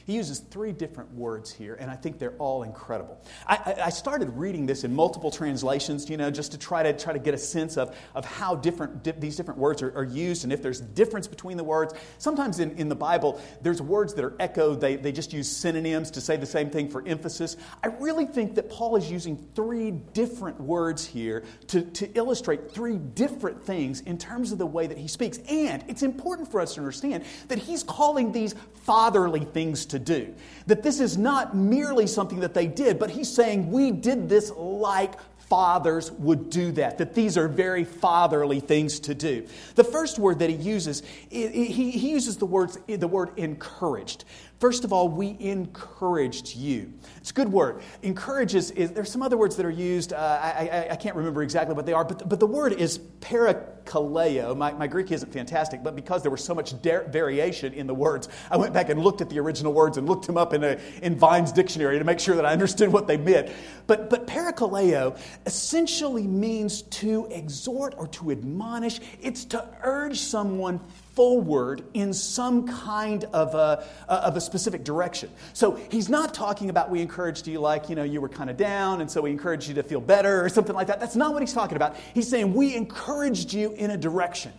He 0.06 0.14
uses 0.14 0.40
three 0.40 0.72
different 0.72 1.14
words 1.14 1.52
here, 1.52 1.76
and 1.76 1.90
I 1.90 1.96
think 1.96 2.20
they're 2.20 2.36
all 2.38 2.64
incredible. 2.64 3.24
I, 3.48 3.76
I, 3.86 3.90
started 3.90 4.30
reading 4.30 4.66
this 4.66 4.84
in 4.84 4.94
multiple 4.96 5.32
translations, 5.32 6.10
you 6.10 6.18
know, 6.18 6.32
just 6.32 6.52
to 6.54 6.58
try 6.58 6.84
to 6.84 6.94
try 6.94 7.14
to 7.14 7.20
get 7.20 7.34
a 7.34 7.38
sense 7.38 7.78
of, 7.78 7.96
of 8.16 8.26
how 8.26 8.56
different 8.56 9.04
di- 9.04 9.12
these 9.12 9.36
different 9.36 9.60
words 9.60 9.82
are, 9.82 9.96
are, 9.96 10.04
used 10.04 10.44
and 10.44 10.52
if 10.52 10.62
there's 10.62 10.82
difference 10.82 11.28
between 11.28 11.58
the 11.58 11.64
words. 11.64 11.94
Sometimes 12.18 12.60
in, 12.60 12.72
in 12.78 12.90
the 12.90 12.96
Bible, 12.96 13.42
there's 13.62 13.82
words 13.82 14.14
that 14.16 14.26
are 14.26 14.36
echoed, 14.40 14.82
they, 14.82 14.96
they 14.96 15.12
just 15.12 15.34
use 15.34 15.50
synonyms 15.50 16.12
to 16.12 16.22
say 16.22 16.38
the 16.38 16.46
same 16.46 16.70
thing 16.70 16.90
for 16.90 17.06
emphasis. 17.08 17.56
I 17.84 17.88
really 17.88 18.26
think 18.26 18.56
that 18.56 18.70
Paul 18.70 18.96
is 18.96 19.10
using 19.12 19.38
three 19.56 19.92
different 19.92 20.60
words 20.60 21.06
here 21.06 21.44
to, 21.68 21.82
to 21.82 22.12
illustrate 22.14 22.72
three 22.72 22.98
different 22.98 23.64
things 23.64 24.02
in 24.02 24.18
terms 24.18 24.52
of 24.52 24.58
the 24.58 24.66
way 24.66 24.88
that 24.88 24.98
he 24.98 25.08
speaks. 25.08 25.38
And 25.50 25.84
it's 25.88 26.04
important 26.04 26.52
for 26.52 26.60
us 26.60 26.74
to 26.76 26.82
understand 26.82 27.24
that 27.48 27.60
he's 27.60 27.84
calling 27.84 28.32
these 28.32 28.56
fatherly 28.84 29.46
things 29.46 29.86
to 29.92 30.00
do. 30.00 30.34
That 30.68 30.84
this 30.84 31.00
is 31.00 31.18
not 31.18 31.56
merely 31.56 32.08
something 32.08 32.42
that 32.42 32.54
they 32.54 32.68
did, 32.68 33.00
but 33.00 33.10
he's 33.10 33.32
saying 33.32 33.72
we 33.72 33.92
did 33.92 34.28
this 34.28 34.52
like 34.56 35.14
fathers 35.52 36.14
would 36.14 36.50
do 36.50 36.72
that, 36.72 36.98
that 36.98 37.14
these 37.14 37.38
are 37.38 37.50
very 37.50 37.84
fatherly 37.84 38.62
things 38.62 39.02
to 39.02 39.14
do. 39.14 39.46
The 39.76 39.84
first 39.84 40.18
word 40.18 40.40
that 40.40 40.50
he 40.50 40.56
uses, 40.56 41.04
he, 41.30 42.10
uses 42.10 42.38
the, 42.38 42.46
words, 42.46 42.78
the 42.88 43.08
word 43.08 43.38
encouraged. 43.38 44.24
First 44.62 44.84
of 44.84 44.94
all, 44.94 45.10
we 45.10 45.36
encouraged 45.40 46.56
you. 46.56 46.94
It's 47.18 47.32
a 47.32 47.34
good 47.34 47.52
word. 47.52 47.82
Encourages 48.04 48.70
is, 48.70 48.92
there's 48.92 49.12
some 49.12 49.24
other 49.24 49.36
words 49.36 49.56
that 49.56 49.66
are 49.66 49.72
used. 49.72 50.14
Uh, 50.14 50.18
I, 50.18 50.70
I, 50.72 50.88
I, 50.92 50.96
can't 50.98 51.16
remember 51.16 51.42
exactly 51.42 51.74
what 51.74 51.88
they 51.88 51.94
are, 51.94 52.06
but, 52.06 52.30
but 52.30 52.40
the 52.40 52.46
word 52.46 52.74
is 52.74 53.00
parakaleo. 53.22 54.56
My, 54.56 54.72
my 54.74 54.86
Greek 54.86 55.12
isn't 55.12 55.34
fantastic, 55.34 55.82
but 55.82 55.96
because 55.96 56.22
there 56.22 56.30
was 56.30 56.44
so 56.44 56.54
much 56.54 56.80
de- 56.84 57.04
variation 57.10 57.74
in 57.74 57.88
the 57.88 57.96
words, 57.96 58.30
I 58.52 58.58
went 58.58 58.72
back 58.72 58.90
and 58.90 59.02
looked 59.02 59.22
at 59.22 59.32
the 59.32 59.40
original 59.40 59.74
words 59.74 59.98
and 59.98 60.08
looked 60.08 60.28
them 60.28 60.38
up 60.38 60.54
in, 60.54 60.64
a, 60.64 60.78
in 61.02 61.16
Vine's 61.16 61.52
dictionary 61.52 61.98
to 61.98 62.06
make 62.06 62.20
sure 62.20 62.36
that 62.36 62.46
I 62.46 62.52
understood 62.52 62.94
what 62.94 63.08
they 63.08 63.18
meant. 63.18 63.52
But, 63.88 64.12
but 64.12 64.28
parakaleo 64.28 65.18
essentially 65.48 66.28
means 66.28 66.84
to 66.84 67.26
exhort 67.32 67.96
or 67.98 68.06
to 68.10 68.30
admonish, 68.30 69.00
it's 69.24 69.44
to 69.46 69.68
urge 69.82 70.20
someone 70.20 70.82
forward 71.14 71.84
in 71.94 72.14
some 72.14 72.68
kind 72.68 73.26
of 73.26 73.54
a, 73.54 73.86
of 74.08 74.38
a 74.38 74.42
specific 74.42 74.84
direction. 74.84 75.30
So 75.54 75.76
he's 75.90 76.10
not 76.10 76.34
talking 76.34 76.70
about 76.70 76.90
we 76.90 77.02
encouraged 77.02 77.48
you 77.48 77.60
like, 77.60 77.90
you 77.90 77.96
know, 77.96 78.04
you 78.04 78.22
were 78.22 78.30
kind 78.30 78.50
of 78.50 78.58
down 78.58 79.02
and 79.02 79.12
so 79.12 79.22
we 79.22 79.32
encouraged 79.32 79.68
you 79.68 79.76
to 79.76 79.84
feel 79.84 80.02
better 80.02 80.44
or 80.44 80.50
something 80.50 80.76
like 80.76 80.88
that. 80.88 81.00
That's 81.00 81.16
not 81.16 81.34
what 81.34 81.42
he's 81.42 81.54
talking 81.54 81.76
about. 81.76 81.98
He's 82.14 82.30
saying 82.30 82.54
we 82.54 82.76
encouraged 82.76 83.54
you 83.54 83.74
in 83.74 83.92
a 83.92 83.98
direction. 83.98 84.54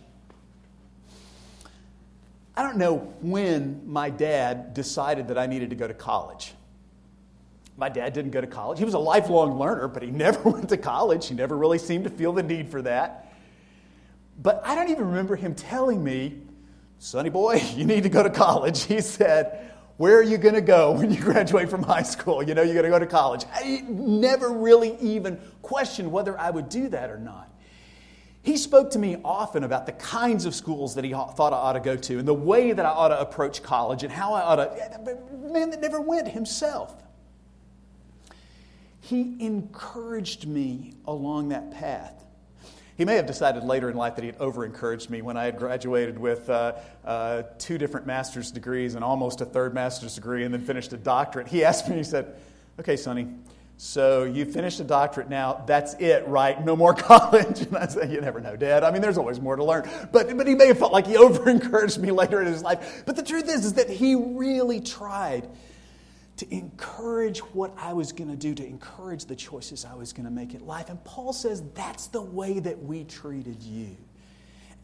I 2.55 2.61
don't 2.61 2.77
know 2.77 2.97
when 3.21 3.81
my 3.85 4.11
dad 4.11 4.75
decided 4.75 5.29
that 5.29 5.39
I 5.39 5.47
needed 5.47 5.71
to 5.71 5.75
go 5.75 5.87
to 5.87 5.93
college. 5.93 6.53
My 7.77 7.89
dad 7.89 8.13
didn't 8.13 8.29
go 8.29 8.41
to 8.41 8.47
college. 8.47 8.77
He 8.77 8.85
was 8.85 8.93
a 8.93 8.99
lifelong 8.99 9.57
learner, 9.57 9.87
but 9.87 10.03
he 10.03 10.11
never 10.11 10.47
went 10.47 10.69
to 10.69 10.77
college. 10.77 11.27
He 11.27 11.33
never 11.33 11.57
really 11.57 11.79
seemed 11.79 12.03
to 12.03 12.11
feel 12.11 12.31
the 12.31 12.43
need 12.43 12.69
for 12.69 12.83
that. 12.83 13.33
But 14.41 14.61
I 14.65 14.75
don't 14.75 14.89
even 14.89 15.07
remember 15.07 15.35
him 15.35 15.55
telling 15.55 16.03
me, 16.03 16.41
Sonny 17.03 17.29
boy, 17.29 17.61
you 17.75 17.83
need 17.83 18.03
to 18.03 18.09
go 18.09 18.23
to 18.23 18.29
college. 18.29 18.83
He 18.83 19.01
said, 19.01 19.71
Where 19.97 20.17
are 20.17 20.23
you 20.23 20.37
going 20.37 20.55
to 20.55 20.61
go 20.61 20.93
when 20.93 21.11
you 21.11 21.21
graduate 21.21 21.69
from 21.69 21.83
high 21.83 22.03
school? 22.03 22.41
You 22.41 22.55
know, 22.55 22.61
you're 22.61 22.73
going 22.73 22.85
to 22.85 22.89
go 22.89 22.99
to 22.99 23.05
college. 23.05 23.43
I 23.53 23.83
never 23.89 24.49
really 24.49 24.95
even 25.01 25.37
questioned 25.61 26.09
whether 26.09 26.39
I 26.39 26.49
would 26.49 26.69
do 26.69 26.87
that 26.89 27.09
or 27.09 27.19
not. 27.19 27.49
He 28.41 28.55
spoke 28.55 28.91
to 28.91 28.99
me 28.99 29.17
often 29.23 29.65
about 29.65 29.85
the 29.85 29.91
kinds 29.93 30.45
of 30.45 30.55
schools 30.55 30.95
that 30.95 31.03
he 31.03 31.11
thought 31.11 31.51
I 31.53 31.57
ought 31.57 31.73
to 31.73 31.79
go 31.81 31.97
to 31.97 32.19
and 32.19 32.27
the 32.27 32.33
way 32.33 32.71
that 32.71 32.85
I 32.85 32.89
ought 32.89 33.09
to 33.09 33.19
approach 33.19 33.61
college 33.61 34.03
and 34.03 34.11
how 34.11 34.33
I 34.33 34.41
ought 34.41 34.55
to. 34.55 35.17
Man 35.51 35.71
that 35.71 35.81
never 35.81 35.99
went 35.99 36.29
himself. 36.29 37.03
He 39.01 39.35
encouraged 39.39 40.47
me 40.47 40.93
along 41.05 41.49
that 41.49 41.71
path. 41.71 42.23
He 42.95 43.05
may 43.05 43.15
have 43.15 43.25
decided 43.25 43.63
later 43.63 43.89
in 43.89 43.97
life 43.97 44.15
that 44.15 44.21
he 44.21 44.27
had 44.27 44.37
over 44.39 44.65
encouraged 44.65 45.09
me 45.09 45.21
when 45.21 45.35
I 45.35 45.45
had 45.45 45.57
graduated 45.57 46.19
with 46.19 46.49
uh, 46.49 46.73
uh, 47.03 47.43
two 47.57 47.77
different 47.77 48.05
master's 48.05 48.51
degrees 48.51 48.95
and 48.95 49.03
almost 49.03 49.41
a 49.41 49.45
third 49.45 49.73
master's 49.73 50.15
degree 50.15 50.43
and 50.43 50.53
then 50.53 50.61
finished 50.61 50.93
a 50.93 50.97
doctorate. 50.97 51.47
He 51.47 51.63
asked 51.65 51.89
me, 51.89 51.95
he 51.95 52.03
said, 52.03 52.35
Okay, 52.79 52.95
Sonny, 52.95 53.27
so 53.77 54.23
you 54.23 54.45
finished 54.45 54.79
a 54.79 54.83
doctorate 54.83 55.29
now. 55.29 55.63
That's 55.65 55.95
it, 55.95 56.27
right? 56.27 56.63
No 56.63 56.75
more 56.75 56.93
college. 56.93 57.61
And 57.61 57.77
I 57.77 57.87
said, 57.87 58.11
You 58.11 58.21
never 58.21 58.39
know, 58.39 58.55
Dad. 58.55 58.83
I 58.83 58.91
mean, 58.91 59.01
there's 59.01 59.17
always 59.17 59.41
more 59.41 59.55
to 59.55 59.63
learn. 59.63 59.89
But, 60.11 60.35
but 60.37 60.47
he 60.47 60.55
may 60.55 60.67
have 60.67 60.77
felt 60.77 60.93
like 60.93 61.07
he 61.07 61.17
over 61.17 61.49
encouraged 61.49 61.99
me 61.99 62.11
later 62.11 62.41
in 62.41 62.47
his 62.47 62.61
life. 62.61 63.03
But 63.05 63.15
the 63.15 63.23
truth 63.23 63.49
is, 63.49 63.65
is 63.65 63.73
that 63.73 63.89
he 63.89 64.15
really 64.15 64.81
tried 64.81 65.49
to 66.37 66.51
encourage 66.53 67.39
what 67.39 67.73
I 67.77 67.93
was 67.93 68.11
going 68.11 68.29
to 68.29 68.35
do, 68.35 68.55
to 68.55 68.65
encourage 68.65 69.25
the 69.25 69.35
choices 69.35 69.85
I 69.85 69.93
was 69.93 70.13
going 70.13 70.25
to 70.25 70.31
make 70.31 70.53
in 70.53 70.65
life. 70.65 70.89
And 70.89 71.03
Paul 71.03 71.31
says 71.31 71.63
that's 71.75 72.07
the 72.07 72.21
way 72.21 72.59
that 72.59 72.81
we 72.81 73.03
treated 73.03 73.61
you. 73.61 73.95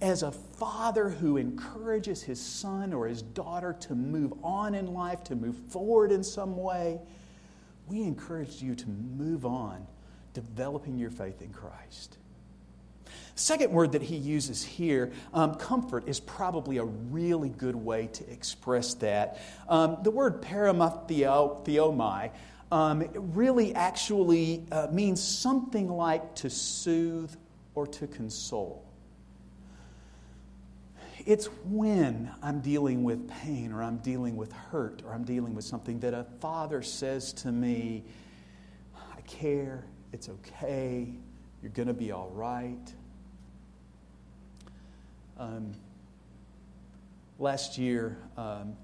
As 0.01 0.23
a 0.23 0.31
father 0.31 1.09
who 1.09 1.37
encourages 1.37 2.21
his 2.21 2.39
son 2.39 2.93
or 2.93 3.07
his 3.07 3.21
daughter 3.21 3.73
to 3.81 3.95
move 3.95 4.33
on 4.43 4.75
in 4.75 4.93
life, 4.93 5.23
to 5.25 5.35
move 5.35 5.57
forward 5.69 6.11
in 6.11 6.23
some 6.23 6.55
way, 6.55 6.99
we 7.87 8.03
encouraged 8.03 8.61
you 8.61 8.75
to 8.75 8.87
move 8.87 9.45
on, 9.45 9.85
developing 10.33 10.97
your 10.97 11.09
faith 11.09 11.41
in 11.41 11.51
Christ. 11.51 12.18
Second 13.39 13.71
word 13.71 13.93
that 13.93 14.01
he 14.01 14.17
uses 14.17 14.61
here, 14.61 15.13
um, 15.33 15.55
comfort, 15.55 16.09
is 16.09 16.19
probably 16.19 16.75
a 16.75 16.83
really 16.83 17.47
good 17.47 17.75
way 17.75 18.07
to 18.07 18.29
express 18.29 18.95
that. 18.95 19.39
Um, 19.69 19.97
the 20.03 20.11
word 20.11 20.41
paramatheomai 20.41 22.31
um, 22.69 23.07
really 23.13 23.73
actually 23.73 24.65
uh, 24.73 24.87
means 24.91 25.23
something 25.23 25.87
like 25.87 26.35
to 26.35 26.49
soothe 26.49 27.33
or 27.75 27.87
to 27.87 28.07
console. 28.07 28.83
It's 31.25 31.45
when 31.63 32.29
I'm 32.43 32.59
dealing 32.59 33.05
with 33.05 33.29
pain 33.29 33.71
or 33.71 33.81
I'm 33.81 33.99
dealing 33.99 34.35
with 34.35 34.51
hurt 34.51 35.01
or 35.05 35.13
I'm 35.13 35.23
dealing 35.23 35.55
with 35.55 35.63
something 35.63 36.01
that 36.01 36.13
a 36.13 36.25
father 36.41 36.81
says 36.81 37.31
to 37.33 37.53
me, 37.53 38.03
I 38.97 39.21
care, 39.21 39.85
it's 40.11 40.27
okay, 40.27 41.13
you're 41.61 41.71
going 41.71 41.87
to 41.87 41.93
be 41.93 42.11
all 42.11 42.31
right. 42.31 42.93
Um, 45.39 45.71
last 47.39 47.77
year, 47.77 48.17
um, 48.35 48.75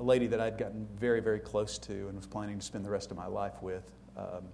a 0.00 0.02
lady 0.02 0.26
that 0.26 0.40
I'd 0.40 0.58
gotten 0.58 0.88
very, 0.98 1.20
very 1.20 1.38
close 1.38 1.78
to 1.78 2.08
and 2.08 2.16
was 2.16 2.26
planning 2.26 2.58
to 2.58 2.64
spend 2.64 2.84
the 2.84 2.90
rest 2.90 3.12
of 3.12 3.16
my 3.16 3.28
life 3.28 3.62
with 3.62 3.88
um, 4.16 4.48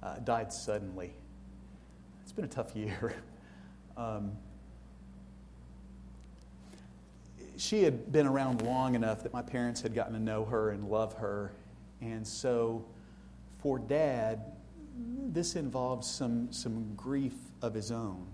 uh, 0.00 0.14
died 0.20 0.52
suddenly. 0.52 1.12
It's 2.22 2.30
been 2.30 2.44
a 2.44 2.48
tough 2.48 2.76
year. 2.76 3.14
Um, 3.94 4.32
she 7.58 7.82
had 7.82 8.10
been 8.10 8.26
around 8.26 8.62
long 8.62 8.94
enough 8.94 9.22
that 9.22 9.34
my 9.34 9.42
parents 9.42 9.82
had 9.82 9.94
gotten 9.94 10.14
to 10.14 10.18
know 10.18 10.46
her 10.46 10.70
and 10.70 10.88
love 10.88 11.12
her. 11.18 11.52
And 12.00 12.26
so 12.26 12.86
for 13.60 13.78
dad, 13.78 14.40
this 14.96 15.56
involved 15.56 16.04
some, 16.04 16.50
some 16.52 16.94
grief 16.96 17.34
of 17.60 17.74
his 17.74 17.90
own. 17.92 18.26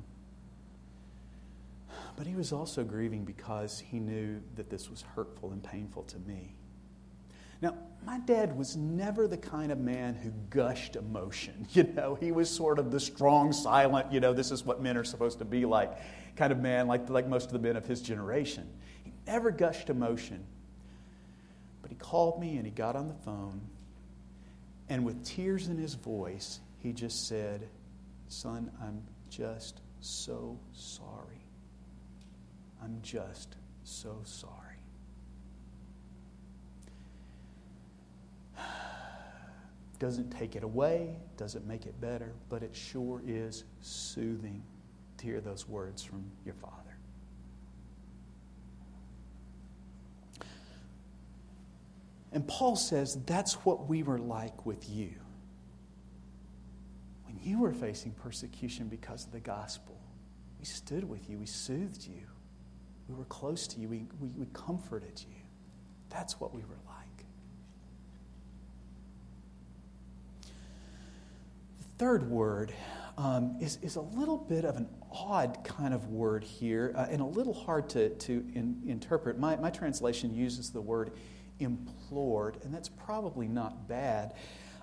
But 2.18 2.26
he 2.26 2.34
was 2.34 2.52
also 2.52 2.82
grieving 2.82 3.24
because 3.24 3.78
he 3.78 4.00
knew 4.00 4.42
that 4.56 4.68
this 4.68 4.90
was 4.90 5.02
hurtful 5.02 5.52
and 5.52 5.62
painful 5.62 6.02
to 6.02 6.18
me. 6.18 6.56
Now, 7.62 7.76
my 8.04 8.18
dad 8.18 8.58
was 8.58 8.76
never 8.76 9.28
the 9.28 9.36
kind 9.36 9.70
of 9.70 9.78
man 9.78 10.16
who 10.16 10.30
gushed 10.50 10.96
emotion. 10.96 11.68
You 11.74 11.84
know, 11.84 12.16
he 12.16 12.32
was 12.32 12.50
sort 12.50 12.80
of 12.80 12.90
the 12.90 12.98
strong, 12.98 13.52
silent, 13.52 14.12
you 14.12 14.18
know, 14.18 14.32
this 14.32 14.50
is 14.50 14.64
what 14.64 14.82
men 14.82 14.96
are 14.96 15.04
supposed 15.04 15.38
to 15.38 15.44
be 15.44 15.64
like 15.64 15.96
kind 16.34 16.50
of 16.50 16.58
man, 16.58 16.88
like, 16.88 17.08
like 17.08 17.28
most 17.28 17.46
of 17.46 17.52
the 17.52 17.60
men 17.60 17.76
of 17.76 17.86
his 17.86 18.02
generation. 18.02 18.68
He 19.04 19.12
never 19.24 19.52
gushed 19.52 19.88
emotion. 19.88 20.44
But 21.82 21.92
he 21.92 21.96
called 21.96 22.40
me 22.40 22.56
and 22.56 22.66
he 22.66 22.72
got 22.72 22.96
on 22.96 23.06
the 23.06 23.14
phone, 23.14 23.60
and 24.88 25.04
with 25.04 25.24
tears 25.24 25.68
in 25.68 25.78
his 25.78 25.94
voice, 25.94 26.58
he 26.80 26.92
just 26.92 27.28
said, 27.28 27.68
Son, 28.26 28.72
I'm 28.82 29.04
just 29.30 29.82
so 30.00 30.58
sorry. 30.72 31.37
I'm 32.82 32.98
just 33.02 33.56
so 33.84 34.20
sorry. 34.24 34.54
Doesn't 39.98 40.30
take 40.30 40.54
it 40.56 40.62
away, 40.62 41.16
doesn't 41.36 41.66
make 41.66 41.84
it 41.86 42.00
better, 42.00 42.32
but 42.48 42.62
it 42.62 42.74
sure 42.74 43.20
is 43.26 43.64
soothing 43.80 44.62
to 45.16 45.24
hear 45.24 45.40
those 45.40 45.68
words 45.68 46.04
from 46.04 46.24
your 46.44 46.54
Father. 46.54 46.74
And 52.32 52.46
Paul 52.46 52.76
says 52.76 53.18
that's 53.26 53.54
what 53.64 53.88
we 53.88 54.02
were 54.02 54.18
like 54.18 54.66
with 54.66 54.88
you. 54.88 55.14
When 57.26 57.38
you 57.42 57.60
were 57.60 57.72
facing 57.72 58.12
persecution 58.12 58.88
because 58.88 59.26
of 59.26 59.32
the 59.32 59.40
gospel, 59.40 59.98
we 60.58 60.64
stood 60.64 61.08
with 61.08 61.28
you, 61.28 61.38
we 61.38 61.46
soothed 61.46 62.06
you. 62.06 62.26
We 63.08 63.14
were 63.14 63.24
close 63.24 63.66
to 63.68 63.80
you. 63.80 63.88
We, 63.88 64.06
we, 64.20 64.28
we 64.36 64.46
comforted 64.52 65.20
you. 65.20 65.34
That's 66.10 66.38
what 66.40 66.54
we 66.54 66.60
were 66.62 66.78
like. 66.86 67.24
The 71.78 71.84
third 71.98 72.30
word 72.30 72.72
um, 73.16 73.56
is, 73.60 73.78
is 73.82 73.96
a 73.96 74.00
little 74.00 74.36
bit 74.36 74.64
of 74.64 74.76
an 74.76 74.88
odd 75.10 75.58
kind 75.64 75.94
of 75.94 76.08
word 76.08 76.44
here 76.44 76.92
uh, 76.96 77.06
and 77.10 77.20
a 77.20 77.24
little 77.24 77.54
hard 77.54 77.88
to, 77.90 78.10
to 78.10 78.32
in, 78.54 78.82
interpret. 78.86 79.38
My, 79.38 79.56
my 79.56 79.70
translation 79.70 80.34
uses 80.34 80.70
the 80.70 80.80
word 80.80 81.12
implored, 81.58 82.58
and 82.62 82.72
that's 82.72 82.88
probably 82.88 83.48
not 83.48 83.88
bad. 83.88 84.34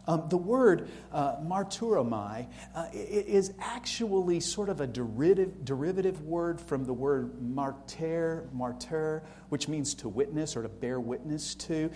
Um, 0.07 0.25
the 0.29 0.37
word 0.37 0.89
uh, 1.11 1.37
marturomai 1.37 2.47
uh, 2.75 2.87
is 2.93 3.53
actually 3.59 4.39
sort 4.39 4.69
of 4.69 4.81
a 4.81 4.87
derivative, 4.87 5.65
derivative 5.65 6.21
word 6.21 6.61
from 6.61 6.85
the 6.85 6.93
word 6.93 7.41
martyr, 7.41 8.47
martyr, 8.53 9.23
which 9.49 9.67
means 9.67 9.93
to 9.95 10.09
witness 10.09 10.55
or 10.55 10.61
to 10.61 10.69
bear 10.69 10.99
witness 10.99 11.55
to. 11.55 11.89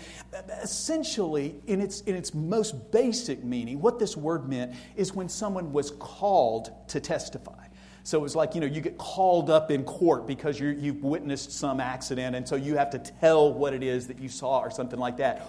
Essentially, 0.62 1.60
in 1.66 1.80
its, 1.80 2.00
in 2.02 2.16
its 2.16 2.34
most 2.34 2.90
basic 2.90 3.44
meaning, 3.44 3.80
what 3.80 3.98
this 3.98 4.16
word 4.16 4.48
meant 4.48 4.74
is 4.96 5.14
when 5.14 5.28
someone 5.28 5.72
was 5.72 5.92
called 5.92 6.72
to 6.88 7.00
testify. 7.00 7.66
So 8.02 8.18
it 8.18 8.22
was 8.22 8.34
like, 8.34 8.54
you 8.54 8.60
know, 8.60 8.66
you 8.66 8.80
get 8.80 8.96
called 8.98 9.50
up 9.50 9.70
in 9.70 9.84
court 9.84 10.26
because 10.26 10.58
you 10.58 10.74
have 10.74 11.02
witnessed 11.02 11.52
some 11.52 11.80
accident, 11.80 12.34
and 12.34 12.48
so 12.48 12.56
you 12.56 12.76
have 12.76 12.90
to 12.90 12.98
tell 12.98 13.52
what 13.52 13.74
it 13.74 13.82
is 13.82 14.06
that 14.08 14.18
you 14.18 14.28
saw 14.28 14.60
or 14.60 14.70
something 14.70 14.98
like 14.98 15.18
that 15.18 15.46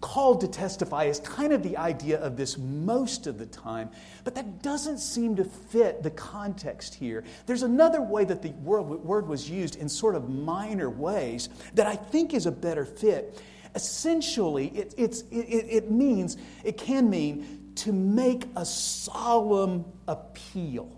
called 0.00 0.40
to 0.42 0.48
testify 0.48 1.04
is 1.04 1.18
kind 1.20 1.52
of 1.52 1.62
the 1.62 1.76
idea 1.76 2.18
of 2.20 2.36
this 2.36 2.56
most 2.58 3.26
of 3.26 3.38
the 3.38 3.46
time, 3.46 3.90
but 4.22 4.34
that 4.36 4.62
doesn't 4.62 4.98
seem 4.98 5.34
to 5.36 5.44
fit 5.44 6.02
the 6.02 6.10
context 6.10 6.94
here. 6.94 7.24
There's 7.46 7.64
another 7.64 8.00
way 8.00 8.24
that 8.24 8.42
the 8.42 8.50
word 8.50 9.26
was 9.26 9.50
used 9.50 9.76
in 9.76 9.88
sort 9.88 10.14
of 10.14 10.28
minor 10.28 10.88
ways 10.88 11.48
that 11.74 11.86
I 11.86 11.96
think 11.96 12.34
is 12.34 12.46
a 12.46 12.52
better 12.52 12.84
fit. 12.84 13.42
Essentially, 13.74 14.68
it, 14.68 14.94
it, 14.96 15.24
it 15.30 15.90
means, 15.90 16.36
it 16.62 16.78
can 16.78 17.10
mean 17.10 17.72
to 17.76 17.92
make 17.92 18.44
a 18.56 18.64
solemn 18.64 19.84
appeal. 20.06 20.90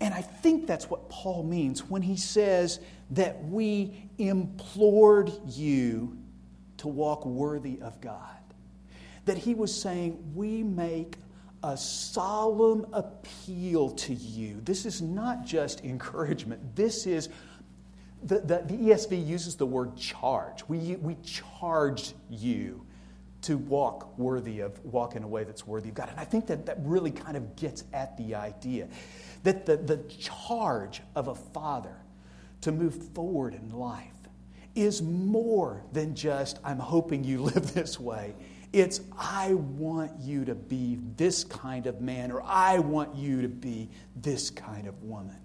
And 0.00 0.14
I 0.14 0.22
think 0.22 0.66
that's 0.66 0.88
what 0.88 1.08
Paul 1.10 1.42
means 1.42 1.84
when 1.90 2.02
he 2.02 2.16
says 2.16 2.80
that 3.10 3.44
we 3.44 4.08
implored 4.16 5.30
you 5.46 6.16
to 6.80 6.88
walk 6.88 7.24
worthy 7.26 7.78
of 7.80 8.00
God. 8.00 8.36
That 9.26 9.38
he 9.38 9.54
was 9.54 9.78
saying, 9.78 10.32
We 10.34 10.62
make 10.62 11.16
a 11.62 11.76
solemn 11.76 12.86
appeal 12.92 13.90
to 13.90 14.14
you. 14.14 14.60
This 14.62 14.86
is 14.86 15.02
not 15.02 15.44
just 15.44 15.84
encouragement, 15.84 16.76
this 16.76 17.06
is. 17.06 17.28
The, 18.22 18.38
the, 18.40 18.62
the 18.66 18.74
ESV 18.74 19.26
uses 19.26 19.56
the 19.56 19.64
word 19.64 19.96
charge. 19.96 20.62
We, 20.68 20.96
we 20.96 21.16
charge 21.24 22.12
you 22.28 22.84
to 23.40 23.56
walk 23.56 24.18
worthy 24.18 24.60
of, 24.60 24.78
walk 24.84 25.16
in 25.16 25.22
a 25.22 25.26
way 25.26 25.44
that's 25.44 25.66
worthy 25.66 25.88
of 25.88 25.94
God. 25.94 26.10
And 26.10 26.20
I 26.20 26.24
think 26.24 26.46
that 26.48 26.66
that 26.66 26.76
really 26.80 27.10
kind 27.10 27.34
of 27.34 27.56
gets 27.56 27.84
at 27.94 28.18
the 28.18 28.34
idea 28.34 28.88
that 29.44 29.64
the, 29.64 29.78
the 29.78 29.96
charge 30.08 31.00
of 31.14 31.28
a 31.28 31.34
father 31.34 31.96
to 32.60 32.72
move 32.72 32.94
forward 33.14 33.54
in 33.54 33.70
life 33.70 34.09
is 34.74 35.02
more 35.02 35.82
than 35.92 36.14
just, 36.14 36.58
I'm 36.64 36.78
hoping 36.78 37.24
you 37.24 37.42
live 37.42 37.74
this 37.74 37.98
way. 37.98 38.34
It's, 38.72 39.00
I 39.18 39.54
want 39.54 40.12
you 40.20 40.44
to 40.44 40.54
be 40.54 40.98
this 41.16 41.42
kind 41.42 41.86
of 41.86 42.00
man, 42.00 42.30
or 42.30 42.42
I 42.42 42.78
want 42.78 43.16
you 43.16 43.42
to 43.42 43.48
be 43.48 43.88
this 44.14 44.50
kind 44.50 44.86
of 44.86 45.02
woman. 45.02 45.36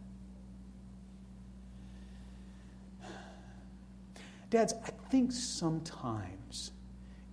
Dads, 4.51 4.73
I 4.85 4.91
think 5.09 5.31
sometimes 5.31 6.71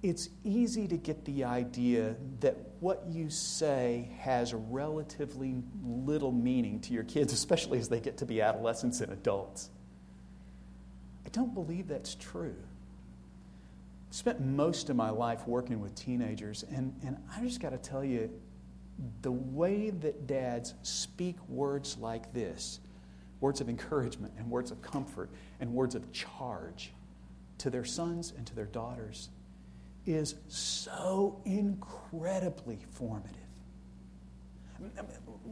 it's 0.02 0.30
easy 0.44 0.88
to 0.88 0.96
get 0.96 1.24
the 1.24 1.44
idea 1.44 2.16
that 2.40 2.56
what 2.80 3.04
you 3.08 3.30
say 3.30 4.10
has 4.18 4.52
relatively 4.54 5.62
little 5.84 6.32
meaning 6.32 6.80
to 6.80 6.92
your 6.92 7.04
kids, 7.04 7.32
especially 7.34 7.78
as 7.78 7.88
they 7.88 8.00
get 8.00 8.16
to 8.18 8.26
be 8.26 8.40
adolescents 8.40 9.00
and 9.00 9.12
adults. 9.12 9.70
I 11.32 11.34
don't 11.34 11.54
believe 11.54 11.88
that's 11.88 12.14
true. 12.14 12.54
I 12.58 14.14
spent 14.14 14.42
most 14.42 14.90
of 14.90 14.96
my 14.96 15.08
life 15.08 15.46
working 15.46 15.80
with 15.80 15.94
teenagers, 15.94 16.62
and, 16.70 16.94
and 17.06 17.16
I 17.34 17.40
just 17.40 17.58
got 17.58 17.70
to 17.70 17.78
tell 17.78 18.04
you 18.04 18.30
the 19.22 19.32
way 19.32 19.88
that 19.88 20.26
dads 20.26 20.74
speak 20.82 21.36
words 21.48 21.96
like 21.98 22.32
this 22.34 22.80
words 23.40 23.60
of 23.60 23.68
encouragement 23.68 24.32
and 24.38 24.48
words 24.48 24.70
of 24.70 24.80
comfort 24.82 25.28
and 25.58 25.72
words 25.72 25.96
of 25.96 26.12
charge 26.12 26.92
to 27.58 27.70
their 27.70 27.84
sons 27.84 28.34
and 28.36 28.46
to 28.46 28.54
their 28.54 28.66
daughters 28.66 29.30
is 30.06 30.36
so 30.48 31.40
incredibly 31.44 32.78
formative. 32.92 33.38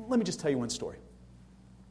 Let 0.06 0.18
me 0.18 0.24
just 0.24 0.38
tell 0.38 0.50
you 0.50 0.58
one 0.58 0.70
story. 0.70 0.98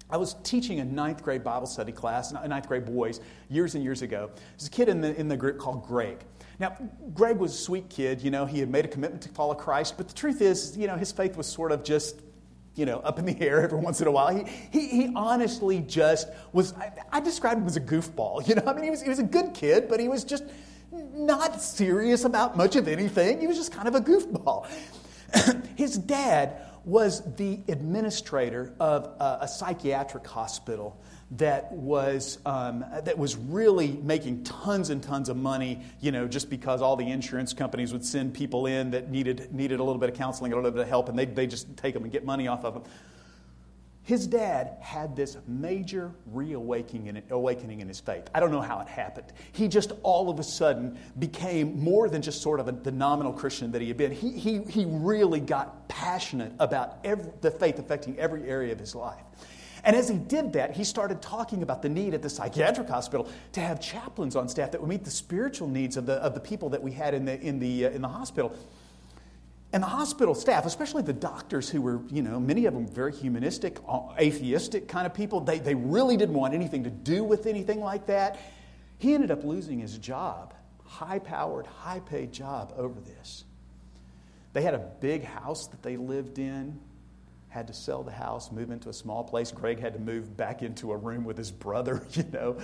I 0.09 0.17
was 0.17 0.35
teaching 0.43 0.79
a 0.79 0.85
ninth 0.85 1.23
grade 1.23 1.43
Bible 1.43 1.67
study 1.67 1.91
class, 1.91 2.31
ninth 2.31 2.67
grade 2.67 2.85
boys, 2.85 3.19
years 3.49 3.75
and 3.75 3.83
years 3.83 4.01
ago. 4.01 4.31
There's 4.57 4.67
a 4.67 4.71
kid 4.71 4.89
in 4.89 5.01
the, 5.01 5.15
in 5.19 5.27
the 5.27 5.37
group 5.37 5.59
called 5.59 5.85
Greg. 5.85 6.23
Now, 6.59 6.75
Greg 7.13 7.37
was 7.37 7.53
a 7.53 7.57
sweet 7.57 7.89
kid. 7.89 8.21
You 8.21 8.31
know, 8.31 8.45
he 8.45 8.59
had 8.59 8.69
made 8.69 8.85
a 8.85 8.87
commitment 8.87 9.21
to 9.23 9.29
follow 9.29 9.53
Christ, 9.53 9.95
but 9.97 10.07
the 10.07 10.15
truth 10.15 10.41
is, 10.41 10.75
you 10.75 10.87
know, 10.87 10.95
his 10.95 11.11
faith 11.11 11.37
was 11.37 11.45
sort 11.45 11.71
of 11.71 11.83
just, 11.83 12.21
you 12.75 12.85
know, 12.85 12.99
up 12.99 13.19
in 13.19 13.25
the 13.25 13.39
air 13.47 13.61
every 13.61 13.79
once 13.79 14.01
in 14.01 14.07
a 14.07 14.11
while. 14.11 14.35
He, 14.35 14.45
he, 14.71 14.87
he 14.87 15.13
honestly 15.15 15.79
just 15.79 16.27
was, 16.53 16.73
I, 16.73 16.91
I 17.11 17.19
described 17.19 17.61
him 17.61 17.67
as 17.67 17.77
a 17.77 17.81
goofball. 17.81 18.47
You 18.47 18.55
know, 18.55 18.63
I 18.65 18.73
mean, 18.73 18.85
he 18.85 18.89
was, 18.89 19.03
he 19.03 19.09
was 19.09 19.19
a 19.19 19.23
good 19.23 19.53
kid, 19.53 19.87
but 19.87 19.99
he 19.99 20.07
was 20.07 20.23
just 20.23 20.43
not 20.91 21.61
serious 21.61 22.23
about 22.23 22.57
much 22.57 22.75
of 22.75 22.87
anything. 22.87 23.39
He 23.39 23.47
was 23.47 23.57
just 23.57 23.71
kind 23.71 23.87
of 23.87 23.93
a 23.93 24.01
goofball. 24.01 24.67
his 25.75 25.97
dad 25.97 26.65
was 26.89 27.21
the 27.36 27.60
administrator 27.67 28.73
of 28.80 29.06
a, 29.19 29.39
a 29.41 29.47
psychiatric 29.47 30.25
hospital 30.25 30.99
that 31.32 31.71
was, 31.71 32.39
um, 32.45 32.84
that 33.04 33.17
was 33.17 33.36
really 33.36 33.91
making 34.04 34.43
tons 34.43 34.89
and 34.89 35.04
tons 35.04 35.30
of 35.30 35.38
money, 35.38 35.80
you 36.02 36.12
know, 36.12 36.28
just 36.28 36.49
because 36.49 36.82
all 36.82 36.95
the 36.95 37.08
insurance 37.10 37.54
companies 37.54 37.93
would 37.93 38.04
send 38.04 38.34
people 38.34 38.65
in 38.65 38.89
that 38.91 39.12
needed, 39.12 39.54
needed 39.54 39.80
a 39.80 39.84
little 39.84 39.99
bit 39.99 40.10
of 40.10 40.15
counseling, 40.15 40.52
a 40.54 40.56
little 40.56 40.71
bit 40.71 40.82
of 40.82 40.88
help, 40.88 41.08
and 41.08 41.17
they 41.17 41.25
they 41.25 41.47
just 41.47 41.78
take 41.78 41.93
them 41.93 42.04
and 42.04 42.12
get 42.12 42.25
money 42.25 42.47
off 42.47 42.65
of 42.65 42.73
them. 42.73 42.84
His 44.03 44.25
dad 44.25 44.77
had 44.81 45.15
this 45.15 45.38
major 45.47 46.12
reawakening 46.25 47.07
in, 47.07 47.21
awakening 47.29 47.81
in 47.81 47.88
his 47.88 47.99
faith. 47.99 48.27
I 48.33 48.39
don't 48.39 48.51
know 48.51 48.62
how 48.62 48.79
it 48.79 48.88
happened. 48.88 49.31
He 49.51 49.67
just 49.67 49.91
all 50.01 50.29
of 50.29 50.39
a 50.39 50.43
sudden 50.43 50.97
became 51.19 51.79
more 51.79 52.09
than 52.09 52.21
just 52.21 52.41
sort 52.41 52.59
of 52.59 52.67
a, 52.67 52.71
the 52.71 52.91
nominal 52.91 53.33
Christian 53.33 53.71
that 53.73 53.81
he 53.81 53.88
had 53.88 53.97
been. 53.97 54.12
He, 54.12 54.31
he, 54.31 54.63
he 54.63 54.85
really 54.88 55.39
got 55.39 55.88
passionate 55.89 56.53
about 56.59 56.97
every, 57.03 57.31
the 57.41 57.51
faith 57.51 57.77
affecting 57.77 58.17
every 58.17 58.49
area 58.49 58.71
of 58.71 58.79
his 58.79 58.95
life. 58.95 59.21
And 59.83 59.95
as 59.95 60.09
he 60.09 60.17
did 60.17 60.53
that, 60.53 60.75
he 60.75 60.83
started 60.83 61.21
talking 61.21 61.63
about 61.63 61.81
the 61.81 61.89
need 61.89 62.13
at 62.13 62.21
the 62.21 62.29
psychiatric 62.29 62.89
hospital 62.89 63.29
to 63.53 63.62
have 63.62 63.79
chaplains 63.79 64.35
on 64.35 64.49
staff 64.49 64.71
that 64.71 64.81
would 64.81 64.89
meet 64.89 65.03
the 65.03 65.12
spiritual 65.12 65.67
needs 65.67 65.97
of 65.97 66.05
the, 66.05 66.15
of 66.15 66.33
the 66.33 66.39
people 66.39 66.69
that 66.69 66.81
we 66.81 66.91
had 66.91 67.13
in 67.13 67.25
the, 67.25 67.39
in 67.39 67.59
the, 67.59 67.85
uh, 67.85 67.89
in 67.91 68.01
the 68.01 68.07
hospital. 68.07 68.53
And 69.71 69.84
the 69.84 69.88
hospital 69.88 70.34
staff, 70.34 70.65
especially 70.65 71.03
the 71.03 71.13
doctors 71.13 71.69
who 71.69 71.82
were, 71.82 72.01
you 72.10 72.23
know, 72.23 72.39
many 72.39 72.65
of 72.65 72.73
them 72.73 72.88
very 72.88 73.13
humanistic, 73.13 73.77
atheistic 74.19 74.88
kind 74.88 75.05
of 75.05 75.13
people, 75.13 75.41
they, 75.41 75.60
they 75.60 75.75
really 75.75 76.17
didn't 76.17 76.36
want 76.36 76.55
anything 76.55 76.86
to 76.86 76.89
do 76.89 77.23
with 77.23 77.45
anything 77.45 77.79
like 77.79 78.08
that. 78.08 78.39
He 78.97 79.13
ended 79.13 79.29
up 79.29 79.43
losing 79.43 79.79
his 79.79 79.97
job, 79.99 80.55
high 80.86 81.19
powered, 81.19 81.67
high 81.67 81.99
paid 81.99 82.34
job 82.34 82.73
over 82.77 82.99
this. 82.99 83.43
They 84.53 84.63
had 84.63 84.73
a 84.73 84.91
big 84.99 85.23
house 85.23 85.67
that 85.67 85.84
they 85.84 85.97
lived 85.97 86.39
in, 86.39 86.79
had 87.49 87.67
to 87.67 87.73
sell 87.73 88.01
the 88.01 88.12
house, 88.12 88.51
move 88.51 88.71
into 88.71 88.89
a 88.89 88.93
small 88.93 89.23
place. 89.23 89.51
Greg 89.51 89.79
had 89.79 89.93
to 89.93 89.99
move 89.99 90.36
back 90.36 90.63
into 90.63 90.91
a 90.91 90.97
room 90.97 91.23
with 91.23 91.38
his 91.38 91.51
brother, 91.51 92.05
you 92.13 92.23
know. 92.32 92.58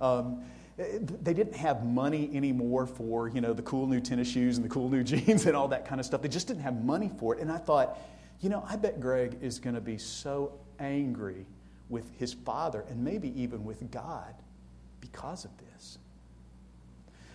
Um, 0.00 0.44
Eh, 0.78 0.98
they 1.22 1.34
didn't 1.34 1.54
have 1.54 1.84
money 1.84 2.30
anymore 2.34 2.86
for 2.86 3.28
you 3.28 3.40
know 3.40 3.52
the 3.52 3.62
cool 3.62 3.86
new 3.86 4.00
tennis 4.00 4.28
shoes 4.28 4.56
and 4.56 4.64
the 4.64 4.68
cool 4.68 4.88
new 4.88 5.02
jeans 5.04 5.46
and 5.46 5.56
all 5.56 5.68
that 5.68 5.86
kind 5.86 6.00
of 6.00 6.06
stuff. 6.06 6.22
They 6.22 6.28
just 6.28 6.48
didn't 6.48 6.62
have 6.62 6.84
money 6.84 7.10
for 7.18 7.34
it. 7.34 7.40
And 7.40 7.50
i 7.50 7.58
thought 7.58 7.98
you 8.40 8.48
know 8.48 8.64
i 8.68 8.76
bet 8.76 9.00
greg 9.00 9.38
is 9.40 9.58
going 9.58 9.74
to 9.74 9.80
be 9.80 9.98
so 9.98 10.52
angry 10.78 11.46
with 11.88 12.10
his 12.18 12.32
father 12.32 12.84
and 12.88 13.04
maybe 13.04 13.38
even 13.40 13.64
with 13.64 13.90
god 13.90 14.34
because 15.00 15.44
of 15.44 15.50
this. 15.58 15.98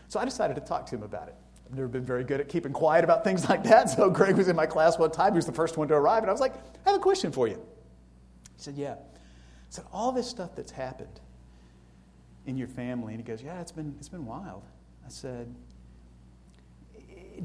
So 0.08 0.19
i 0.19 0.26
decided 0.26 0.56
to 0.56 0.62
talk 0.62 0.86
to 0.88 0.95
him 0.95 1.04
about 1.04 1.28
it. 1.28 1.36
I've 1.67 1.76
never 1.76 1.88
been 1.88 2.06
very 2.06 2.23
good 2.23 2.39
at 2.39 2.47
keeping 2.47 2.71
quiet 2.71 3.04
about 3.04 3.23
things 3.23 3.47
like 3.47 3.63
that 3.65 3.89
so 3.95 4.10
greg 4.10 4.36
was 4.36 4.47
in 4.47 4.56
my 4.56 4.65
class 4.65 4.97
one 4.97 5.12
time. 5.12 5.34
He 5.34 5.38
was 5.38 5.45
the 5.45 5.52
first 5.52 5.78
one 5.78 5.88
to 5.89 5.93
arrive 5.93 6.23
and 6.23 6.30
i 6.30 6.34
was 6.34 6.41
like 6.41 6.56
i 6.56 6.89
have 6.89 7.00
a 7.00 7.04
question 7.04 7.32
for 7.32 7.47
you. 7.47 7.62
He 8.56 8.63
said 8.63 8.76
yeah. 8.76 8.93
I 8.93 9.69
said 9.69 9.86
all 9.93 10.12
this 10.12 10.28
stuff 10.28 10.56
that's 10.56 10.71
happened 10.71 11.19
in 12.48 12.58
your 12.58 12.68
family? 12.68 13.14
And 13.14 13.22
he 13.22 13.28
goes, 13.28 13.44
Yeah, 13.44 13.62
it's 13.62 13.72
been, 13.72 13.96
it's 14.00 14.10
been 14.10 14.26
wild. 14.26 14.64
I 15.06 15.10
said, 15.10 15.54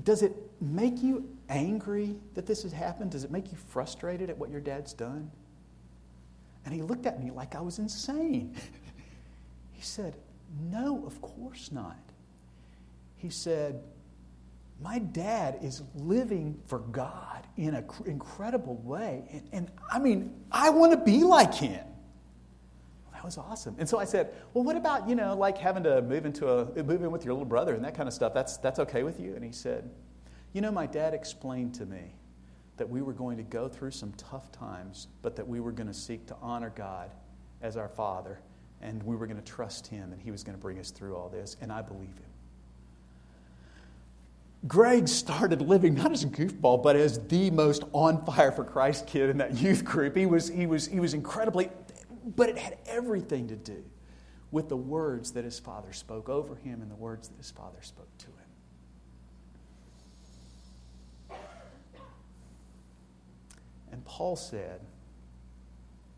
Does 0.04 0.22
it 0.22 0.34
make 0.60 1.02
you 1.02 1.28
angry 1.48 2.16
that 2.34 2.46
this 2.46 2.62
has 2.62 2.72
happened? 2.72 3.10
Does 3.10 3.24
it 3.24 3.30
make 3.30 3.50
you 3.52 3.58
frustrated 3.68 4.30
at 4.30 4.38
what 4.38 4.50
your 4.50 4.60
dad's 4.60 4.92
done? 4.92 5.30
And 6.64 6.72
he 6.72 6.82
looked 6.82 7.06
at 7.06 7.22
me 7.22 7.30
like 7.30 7.54
I 7.54 7.60
was 7.60 7.78
insane. 7.78 8.54
he 9.72 9.82
said, 9.82 10.16
No, 10.70 11.04
of 11.06 11.20
course 11.20 11.70
not. 11.72 11.98
he 13.16 13.30
said, 13.30 13.82
My 14.80 14.98
dad 14.98 15.58
is 15.62 15.82
living 15.94 16.60
for 16.66 16.78
God 16.78 17.46
in 17.56 17.74
an 17.74 17.84
incredible 18.06 18.76
way. 18.76 19.24
And, 19.32 19.48
and 19.52 19.70
I 19.90 19.98
mean, 19.98 20.32
I 20.50 20.70
want 20.70 20.92
to 20.92 20.98
be 20.98 21.24
like 21.24 21.54
him. 21.54 21.84
That 23.22 23.26
was 23.26 23.38
awesome. 23.38 23.76
And 23.78 23.88
so 23.88 24.00
I 24.00 24.04
said, 24.04 24.34
Well, 24.52 24.64
what 24.64 24.76
about, 24.76 25.08
you 25.08 25.14
know, 25.14 25.36
like 25.36 25.56
having 25.56 25.84
to 25.84 26.02
move 26.02 26.26
into 26.26 26.48
a 26.48 26.82
move 26.82 27.04
in 27.04 27.12
with 27.12 27.24
your 27.24 27.34
little 27.34 27.46
brother 27.46 27.72
and 27.72 27.84
that 27.84 27.94
kind 27.94 28.08
of 28.08 28.12
stuff? 28.12 28.34
That's 28.34 28.56
that's 28.56 28.80
okay 28.80 29.04
with 29.04 29.20
you? 29.20 29.36
And 29.36 29.44
he 29.44 29.52
said, 29.52 29.88
You 30.52 30.60
know, 30.60 30.72
my 30.72 30.86
dad 30.86 31.14
explained 31.14 31.72
to 31.74 31.86
me 31.86 32.16
that 32.78 32.90
we 32.90 33.00
were 33.00 33.12
going 33.12 33.36
to 33.36 33.44
go 33.44 33.68
through 33.68 33.92
some 33.92 34.12
tough 34.14 34.50
times, 34.50 35.06
but 35.22 35.36
that 35.36 35.46
we 35.46 35.60
were 35.60 35.70
going 35.70 35.86
to 35.86 35.94
seek 35.94 36.26
to 36.26 36.36
honor 36.42 36.72
God 36.74 37.12
as 37.60 37.76
our 37.76 37.88
Father, 37.88 38.40
and 38.80 39.00
we 39.04 39.14
were 39.14 39.28
going 39.28 39.40
to 39.40 39.52
trust 39.52 39.86
Him, 39.86 40.12
and 40.12 40.20
He 40.20 40.32
was 40.32 40.42
going 40.42 40.58
to 40.58 40.60
bring 40.60 40.80
us 40.80 40.90
through 40.90 41.14
all 41.14 41.28
this, 41.28 41.56
and 41.60 41.70
I 41.70 41.80
believe 41.80 42.08
Him. 42.08 42.32
Greg 44.68 45.08
started 45.08 45.60
living 45.60 45.94
not 45.94 46.12
as 46.12 46.22
a 46.22 46.28
goofball, 46.28 46.82
but 46.82 46.94
as 46.94 47.18
the 47.26 47.50
most 47.50 47.82
on 47.92 48.24
fire 48.24 48.52
for 48.52 48.64
Christ 48.64 49.08
kid 49.08 49.28
in 49.28 49.38
that 49.38 49.58
youth 49.58 49.84
group. 49.84 50.16
He 50.16 50.26
was, 50.26 50.48
he 50.48 50.66
was, 50.66 50.86
he 50.86 51.00
was 51.00 51.14
incredibly, 51.14 51.68
but 52.24 52.48
it 52.48 52.58
had 52.58 52.78
everything 52.86 53.48
to 53.48 53.56
do 53.56 53.84
with 54.50 54.68
the 54.68 54.76
words 54.76 55.32
that 55.32 55.44
his 55.44 55.58
father 55.58 55.92
spoke 55.92 56.28
over 56.28 56.54
him 56.54 56.82
and 56.82 56.90
the 56.90 56.96
words 56.96 57.28
that 57.28 57.36
his 57.38 57.50
father 57.50 57.78
spoke 57.80 58.16
to 58.18 58.26
him. 58.26 58.32
And 63.90 64.04
Paul 64.04 64.36
said, 64.36 64.80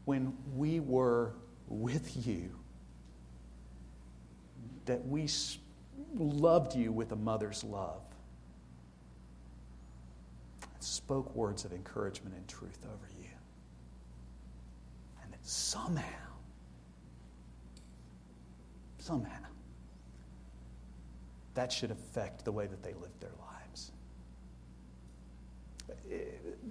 when 0.04 0.36
we 0.54 0.80
were 0.80 1.34
with 1.68 2.26
you, 2.26 2.50
that 4.86 5.06
we 5.06 5.28
loved 6.16 6.74
you 6.74 6.92
with 6.92 7.12
a 7.12 7.16
mother's 7.16 7.64
love, 7.64 8.02
spoke 10.80 11.34
words 11.34 11.64
of 11.64 11.72
encouragement 11.72 12.34
and 12.36 12.46
truth 12.46 12.84
over 12.84 13.08
you, 13.13 13.13
somehow, 15.44 16.02
somehow, 18.98 19.30
that 21.52 21.70
should 21.70 21.90
affect 21.90 22.44
the 22.44 22.50
way 22.50 22.66
that 22.66 22.82
they 22.82 22.94
live 22.94 23.12
their 23.20 23.30
lives 23.38 23.92
eh, 26.10 26.16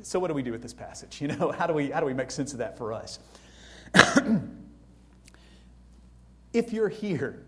so 0.02 0.20
what 0.20 0.28
do 0.28 0.34
we 0.34 0.42
do 0.42 0.52
with 0.52 0.62
this 0.62 0.74
passage? 0.74 1.22
You 1.22 1.30
know, 1.30 1.52
how 1.52 1.68
do 1.68 1.74
we, 1.74 1.92
how 1.92 2.02
do 2.02 2.06
we 2.06 2.14
make 2.14 2.32
sense 2.32 2.52
of 2.52 2.60
that 2.60 2.78
for 2.78 2.92
us? 2.92 3.20
if 6.54 6.74
you're 6.74 6.90
here 6.90 7.46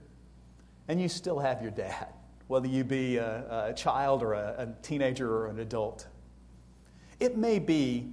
and 0.87 1.01
you 1.01 1.09
still 1.09 1.39
have 1.39 1.61
your 1.61 1.71
dad, 1.71 2.07
whether 2.47 2.67
you 2.67 2.83
be 2.83 3.17
a, 3.17 3.69
a 3.69 3.73
child 3.73 4.21
or 4.21 4.33
a, 4.33 4.55
a 4.59 4.67
teenager 4.83 5.29
or 5.35 5.47
an 5.47 5.59
adult, 5.59 6.07
it 7.19 7.35
may 7.35 7.57
be 7.57 8.07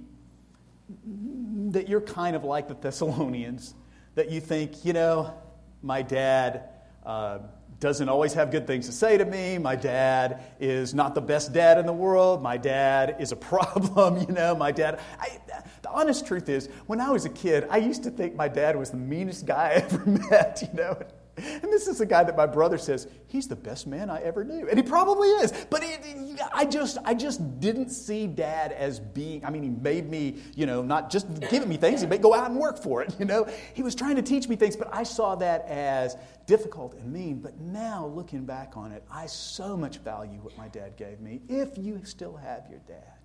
that 1.73 1.89
you're 1.89 2.01
kind 2.01 2.35
of 2.35 2.43
like 2.43 2.67
the 2.67 2.75
Thessalonians, 2.75 3.73
that 4.15 4.29
you 4.29 4.39
think, 4.39 4.85
you 4.85 4.93
know, 4.93 5.33
my 5.81 6.03
dad 6.03 6.69
uh, 7.03 7.39
doesn't 7.79 8.07
always 8.07 8.33
have 8.33 8.51
good 8.51 8.67
things 8.67 8.85
to 8.85 8.91
say 8.91 9.17
to 9.17 9.25
me. 9.25 9.57
My 9.57 9.75
dad 9.75 10.43
is 10.59 10.93
not 10.93 11.15
the 11.15 11.21
best 11.21 11.51
dad 11.51 11.79
in 11.79 11.85
the 11.85 11.93
world. 11.93 12.41
My 12.41 12.57
dad 12.57 13.17
is 13.19 13.31
a 13.31 13.35
problem, 13.51 14.19
you 14.19 14.33
know. 14.33 14.55
My 14.55 14.71
dad, 14.71 14.99
I, 15.19 15.39
the 15.81 15.89
honest 15.89 16.27
truth 16.27 16.47
is, 16.47 16.69
when 16.85 17.01
I 17.01 17.09
was 17.09 17.25
a 17.25 17.29
kid, 17.29 17.67
I 17.69 17.77
used 17.77 18.03
to 18.03 18.11
think 18.11 18.35
my 18.35 18.47
dad 18.47 18.77
was 18.77 18.91
the 18.91 18.97
meanest 18.97 19.45
guy 19.45 19.69
I 19.69 19.73
ever 19.73 20.05
met, 20.29 20.61
you 20.61 20.77
know. 20.77 20.97
And 21.35 21.63
this 21.63 21.87
is 21.87 21.99
a 21.99 22.05
guy 22.05 22.23
that 22.23 22.37
my 22.37 22.45
brother 22.45 22.77
says, 22.77 23.07
he's 23.25 23.47
the 23.47 23.55
best 23.55 23.87
man 23.87 24.09
I 24.11 24.21
ever 24.21 24.43
knew. 24.43 24.69
And 24.69 24.77
he 24.77 24.83
probably 24.83 25.29
is. 25.29 25.51
But 25.69 25.81
it, 25.83 26.39
I, 26.53 26.65
just, 26.65 26.99
I 27.03 27.15
just 27.15 27.59
didn't 27.59 27.89
see 27.89 28.27
dad 28.27 28.71
as 28.71 28.99
being, 28.99 29.43
I 29.43 29.49
mean, 29.49 29.63
he 29.63 29.69
made 29.69 30.07
me, 30.07 30.37
you 30.55 30.67
know, 30.67 30.83
not 30.83 31.09
just 31.09 31.27
giving 31.49 31.67
me 31.67 31.77
things, 31.77 32.01
he 32.01 32.07
made 32.07 32.21
go 32.21 32.35
out 32.35 32.51
and 32.51 32.59
work 32.59 32.77
for 32.77 33.01
it, 33.01 33.15
you 33.19 33.25
know. 33.25 33.47
He 33.73 33.81
was 33.81 33.95
trying 33.95 34.15
to 34.17 34.21
teach 34.21 34.47
me 34.47 34.55
things, 34.55 34.75
but 34.75 34.93
I 34.93 35.01
saw 35.01 35.33
that 35.35 35.65
as 35.67 36.17
difficult 36.45 36.93
and 36.93 37.11
mean. 37.11 37.39
But 37.39 37.59
now, 37.59 38.05
looking 38.05 38.45
back 38.45 38.77
on 38.77 38.91
it, 38.91 39.03
I 39.11 39.25
so 39.25 39.75
much 39.75 39.97
value 39.97 40.39
what 40.39 40.55
my 40.55 40.67
dad 40.67 40.97
gave 40.97 41.19
me, 41.19 41.41
if 41.49 41.77
you 41.79 42.01
still 42.03 42.35
have 42.37 42.67
your 42.69 42.81
dad. 42.87 43.17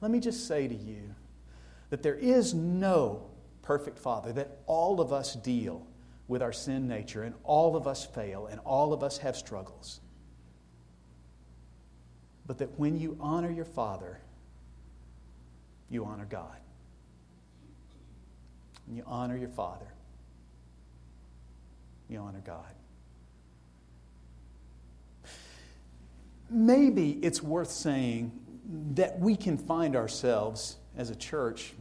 Let 0.00 0.12
me 0.12 0.20
just 0.20 0.46
say 0.46 0.68
to 0.68 0.74
you 0.74 1.14
that 1.90 2.04
there 2.04 2.14
is 2.14 2.54
no 2.54 3.30
perfect 3.62 3.98
father, 3.98 4.32
that 4.34 4.58
all 4.66 5.00
of 5.00 5.12
us 5.12 5.34
deal 5.34 5.86
with 6.28 6.42
our 6.42 6.52
sin 6.52 6.88
nature, 6.88 7.22
and 7.22 7.34
all 7.44 7.76
of 7.76 7.86
us 7.86 8.04
fail, 8.04 8.46
and 8.46 8.60
all 8.60 8.92
of 8.92 9.02
us 9.02 9.18
have 9.18 9.36
struggles. 9.36 10.00
But 12.46 12.58
that 12.58 12.78
when 12.78 12.98
you 12.98 13.16
honor 13.20 13.50
your 13.50 13.64
Father, 13.64 14.20
you 15.88 16.04
honor 16.04 16.26
God. 16.28 16.58
When 18.86 18.96
you 18.96 19.04
honor 19.06 19.36
your 19.36 19.48
Father, 19.48 19.86
you 22.08 22.18
honor 22.18 22.42
God. 22.44 22.64
Maybe 26.48 27.12
it's 27.22 27.42
worth 27.42 27.70
saying 27.70 28.32
that 28.94 29.18
we 29.18 29.36
can 29.36 29.58
find 29.58 29.96
ourselves 29.96 30.76
as 30.96 31.10
a 31.10 31.16
church 31.16 31.72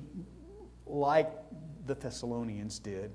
like 0.85 1.31
the 1.85 1.95
Thessalonians 1.95 2.79
did 2.79 3.11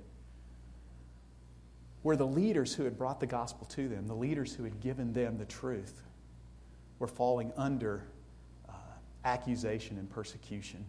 where 2.02 2.16
the 2.16 2.26
leaders 2.26 2.74
who 2.74 2.84
had 2.84 2.96
brought 2.96 3.20
the 3.20 3.26
gospel 3.26 3.66
to 3.66 3.88
them, 3.88 4.06
the 4.06 4.14
leaders 4.14 4.54
who 4.54 4.64
had 4.64 4.80
given 4.80 5.12
them 5.12 5.36
the 5.36 5.44
truth, 5.44 6.02
were 6.98 7.06
falling 7.06 7.52
under 7.56 8.04
uh, 8.68 8.72
accusation 9.24 9.98
and 9.98 10.08
persecution. 10.10 10.84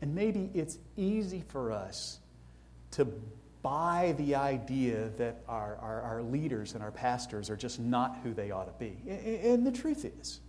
And 0.00 0.14
maybe 0.14 0.50
it's 0.54 0.78
easy 0.96 1.42
for 1.48 1.72
us 1.72 2.18
to 2.92 3.06
buy 3.62 4.14
the 4.18 4.34
idea 4.34 5.08
that 5.18 5.42
our, 5.48 5.76
our, 5.76 6.02
our, 6.02 6.22
leaders 6.22 6.74
and 6.74 6.82
our 6.82 6.92
pastors 6.92 7.50
are 7.50 7.56
just 7.56 7.80
not 7.80 8.16
who 8.22 8.32
they 8.32 8.50
ought 8.50 8.66
to 8.66 8.84
be. 8.84 8.96
And 9.10 9.66
the 9.66 9.72
truth 9.72 10.04
is, 10.04 10.40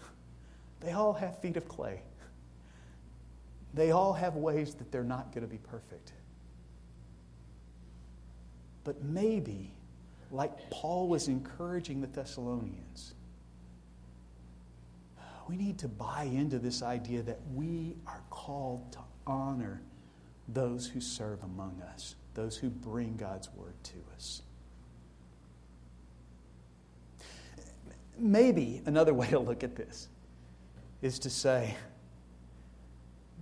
they 0.80 0.92
all 0.92 1.12
have 1.12 1.38
feet 1.40 1.56
of 1.56 1.68
clay. 1.68 2.00
They 3.74 3.90
all 3.90 4.14
have 4.14 4.36
ways 4.36 4.74
that 4.74 4.90
they're 4.90 5.04
not 5.04 5.32
going 5.32 5.46
to 5.46 5.50
be 5.50 5.58
perfect. 5.58 6.12
But 8.86 9.02
maybe, 9.02 9.72
like 10.30 10.70
Paul 10.70 11.08
was 11.08 11.26
encouraging 11.26 12.00
the 12.00 12.06
Thessalonians, 12.06 13.14
we 15.48 15.56
need 15.56 15.76
to 15.80 15.88
buy 15.88 16.22
into 16.22 16.60
this 16.60 16.82
idea 16.82 17.22
that 17.22 17.40
we 17.52 17.96
are 18.06 18.22
called 18.30 18.92
to 18.92 19.00
honor 19.26 19.82
those 20.48 20.86
who 20.86 21.00
serve 21.00 21.42
among 21.42 21.82
us, 21.92 22.14
those 22.34 22.56
who 22.56 22.70
bring 22.70 23.16
God's 23.16 23.48
word 23.56 23.74
to 23.82 23.94
us. 24.14 24.42
Maybe 28.16 28.82
another 28.86 29.14
way 29.20 29.26
to 29.30 29.40
look 29.40 29.64
at 29.64 29.74
this 29.74 30.08
is 31.02 31.18
to 31.20 31.30
say, 31.30 31.76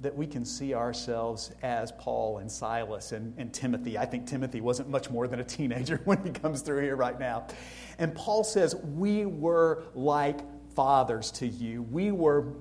that 0.01 0.15
we 0.15 0.27
can 0.27 0.45
see 0.45 0.75
ourselves 0.75 1.53
as 1.63 1.93
Paul 1.93 2.39
and 2.39 2.51
Silas 2.51 3.13
and, 3.13 3.33
and, 3.39 3.53
Timothy. 3.53 3.97
I 3.97 4.05
think 4.05 4.27
Timothy 4.27 4.61
wasn't 4.61 4.89
much 4.89 5.09
more 5.09 5.27
than 5.27 5.41
a 5.41 5.45
teenager 5.45 6.01
when 6.05 6.23
he 6.23 6.31
comes 6.31 6.61
through 6.61 6.83
here 6.83 6.97
right 6.97 7.19
now. 7.19 7.47
And 7.99 8.15
Paul 8.15 8.45
says, 8.45 8.75
We 8.75 9.25
were 9.27 9.85
like 9.95 10.41
fathers 10.75 11.31
to 11.33 11.47
you. 11.47 11.83
We 11.83 12.13
were 12.13 12.53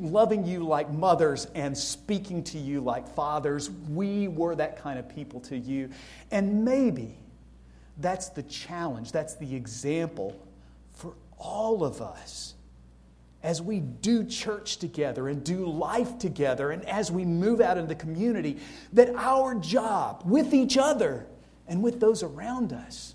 loving 0.00 0.46
you 0.46 0.64
like 0.64 0.90
mothers 0.90 1.46
and 1.54 1.76
speaking 1.76 2.42
to 2.44 2.58
you 2.58 2.80
like 2.80 3.08
fathers. 3.08 3.70
We 3.70 4.28
were 4.28 4.54
that 4.54 4.78
kind 4.78 4.98
of 4.98 5.08
people 5.08 5.40
to 5.40 5.58
you. 5.58 5.90
And 6.30 6.64
maybe 6.64 7.18
that's 7.98 8.28
the 8.28 8.42
challenge, 8.44 9.12
that's 9.12 9.34
the 9.34 9.54
example 9.54 10.46
for 10.92 11.14
all 11.38 11.84
of 11.84 12.00
us 12.00 12.53
as 13.44 13.60
we 13.60 13.78
do 13.78 14.24
church 14.24 14.78
together 14.78 15.28
and 15.28 15.44
do 15.44 15.66
life 15.66 16.18
together, 16.18 16.70
and 16.70 16.82
as 16.88 17.12
we 17.12 17.26
move 17.26 17.60
out 17.60 17.76
into 17.76 17.88
the 17.88 17.94
community, 17.94 18.58
that 18.94 19.14
our 19.14 19.54
job 19.54 20.22
with 20.24 20.54
each 20.54 20.78
other 20.78 21.26
and 21.68 21.82
with 21.82 22.00
those 22.00 22.22
around 22.22 22.72
us 22.72 23.14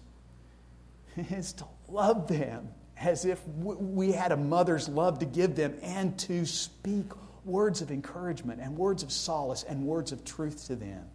is 1.18 1.52
to 1.54 1.66
love 1.90 2.28
them 2.28 2.70
as 3.02 3.26
if 3.26 3.46
we 3.48 4.12
had 4.12 4.32
a 4.32 4.38
mother's 4.38 4.88
love 4.88 5.18
to 5.20 5.26
give 5.26 5.56
them 5.56 5.74
and 5.82 6.18
to 6.20 6.46
speak 6.46 7.06
words 7.44 7.82
of 7.82 7.90
encouragement 7.90 8.62
and 8.62 8.78
words 8.78 9.02
of 9.02 9.12
solace 9.12 9.64
and 9.64 9.84
words 9.84 10.12
of 10.12 10.24
truth 10.24 10.68
to 10.68 10.76
them 10.76 11.06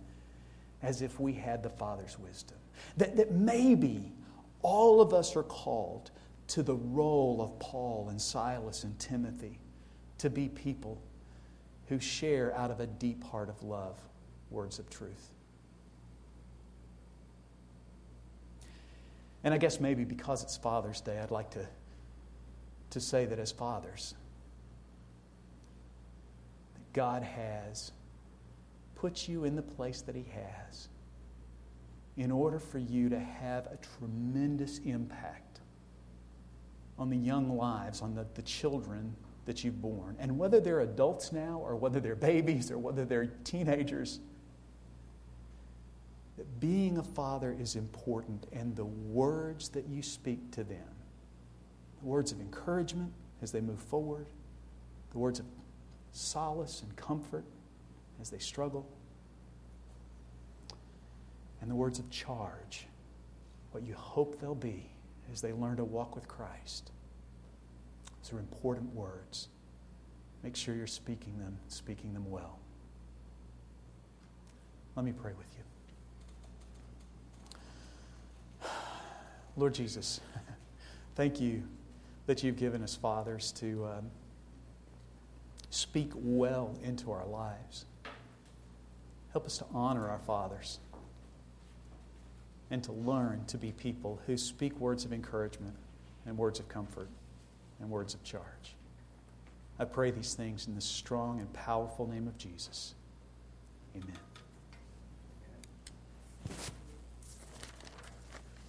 as 0.83 1.03
if 1.03 1.21
we 1.21 1.33
had 1.33 1.63
the 1.63 1.71
Father's 1.71 2.19
wisdom. 2.19 2.57
That, 2.97 3.17
that 3.17 3.33
maybe 3.33 4.13
all 4.63 5.01
of 5.01 5.15
us 5.15 5.37
are 5.37 5.45
called 5.45 6.11
to 6.49 6.63
the 6.63 6.75
role 6.75 7.41
of 7.41 7.59
Paul 7.59 8.09
and 8.11 8.21
Silas 8.21 8.85
and 8.85 8.99
Timothy 8.99 9.59
to 10.19 10.31
be 10.31 10.49
people 10.49 11.01
who 11.89 11.99
share 11.99 12.55
out 12.57 12.71
of 12.71 12.81
a 12.81 12.87
deep 12.87 13.25
heart 13.25 13.49
of 13.49 13.63
love 13.63 14.01
words 14.51 14.79
of 14.79 14.89
truth. 14.89 15.31
And 19.43 19.53
I 19.53 19.59
guess 19.59 19.79
maybe 19.79 20.05
because 20.05 20.43
it's 20.43 20.57
Father's 20.57 21.03
Day, 21.03 21.19
I'd 21.19 21.31
like 21.31 21.51
to, 21.51 21.67
to 22.91 23.01
say 23.01 23.27
that 23.27 23.39
as 23.39 23.53
fathers, 23.53 24.15
that 26.75 26.93
God 26.95 27.23
has 27.23 27.93
put 28.95 29.29
you 29.29 29.45
in 29.45 29.55
the 29.55 29.63
place 29.63 30.01
that 30.03 30.15
He 30.15 30.25
has 30.33 30.89
in 32.17 32.31
order 32.31 32.59
for 32.59 32.79
you 32.79 33.11
to 33.11 33.19
have 33.19 33.67
a 33.67 33.79
tremendous 33.99 34.79
impact 34.79 35.44
on 36.99 37.11
the 37.11 37.17
young 37.17 37.57
lives, 37.57 38.03
on 38.03 38.15
the, 38.15 38.27
the 38.35 38.43
children 38.43 39.15
that 39.47 39.65
you've 39.65 39.81
born. 39.81 40.17
And 40.19 40.39
whether 40.39 40.61
they're 40.61 40.81
adults 40.81 41.33
now, 41.33 41.61
or 41.63 41.77
whether 41.77 42.01
they're 42.01 42.15
babies, 42.15 42.71
or 42.71 42.79
whether 42.79 43.05
they're 43.05 43.27
teenagers, 43.45 44.21
that 46.37 46.61
being 46.61 46.99
a 46.99 47.03
father 47.03 47.55
is 47.59 47.77
important, 47.77 48.47
and 48.53 48.75
the 48.75 48.85
words 48.85 49.69
that 49.71 49.87
you 49.89 50.03
speak 50.03 50.51
to 50.53 50.65
them, 50.65 50.89
the 52.01 52.07
words 52.07 52.33
of 52.33 52.41
encouragement 52.41 53.13
as 53.43 53.53
they 53.53 53.61
move 53.61 53.81
forward, 53.81 54.27
the 55.11 55.19
words 55.19 55.39
of 55.39 55.47
solace 56.13 56.83
and 56.83 56.97
comfort 56.97 57.45
as 58.21 58.31
they 58.31 58.39
struggle, 58.39 58.87
and 61.61 61.71
the 61.71 61.75
words 61.75 61.99
of 61.99 62.09
charge, 62.11 62.87
what 63.73 63.83
you 63.85 63.95
hope 63.95 64.41
they'll 64.41 64.55
be 64.55 64.94
as 65.33 65.41
they 65.41 65.53
learn 65.53 65.77
to 65.77 65.85
walk 65.85 66.15
with 66.15 66.29
Christ. 66.29 66.91
Those 68.23 68.33
are 68.33 68.39
important 68.39 68.95
words. 68.95 69.49
Make 70.43 70.57
sure 70.57 70.75
you're 70.75 70.87
speaking 70.87 71.39
them, 71.39 71.59
speaking 71.69 72.13
them 72.13 72.31
well. 72.31 72.59
Let 74.97 75.05
me 75.05 75.13
pray 75.13 75.33
with 75.37 75.47
you. 78.63 78.69
Lord 79.57 79.75
Jesus, 79.75 80.21
thank 81.17 81.41
you 81.41 81.63
that 82.27 82.43
you've 82.43 82.57
given 82.57 82.83
us 82.83 82.95
fathers 82.95 83.53
to 83.53 83.87
um, 83.87 84.11
speak 85.71 86.11
well 86.15 86.79
into 86.83 87.11
our 87.11 87.27
lives. 87.27 87.85
Help 89.33 89.47
us 89.47 89.59
to 89.59 89.65
honor 89.75 90.09
our 90.09 90.21
fathers 90.21 90.79
and 92.71 92.83
to 92.85 92.93
learn 92.93 93.45
to 93.47 93.59
be 93.59 93.73
people 93.73 94.21
who 94.27 94.37
speak 94.37 94.79
words 94.81 95.05
of 95.05 95.13
encouragement 95.13 95.75
and 96.27 96.37
words 96.37 96.61
of 96.61 96.69
comfort 96.69 97.09
and 97.81 97.91
words 97.91 98.15
of 98.15 98.23
charge. 98.25 98.77
I 99.79 99.85
pray 99.85 100.11
these 100.11 100.35
things 100.35 100.67
in 100.67 100.75
the 100.75 100.81
strong 100.81 101.41
and 101.41 101.53
powerful 101.53 102.07
name 102.07 102.29
of 102.29 102.39
Jesus. 102.39 102.95
Amen. 103.97 104.17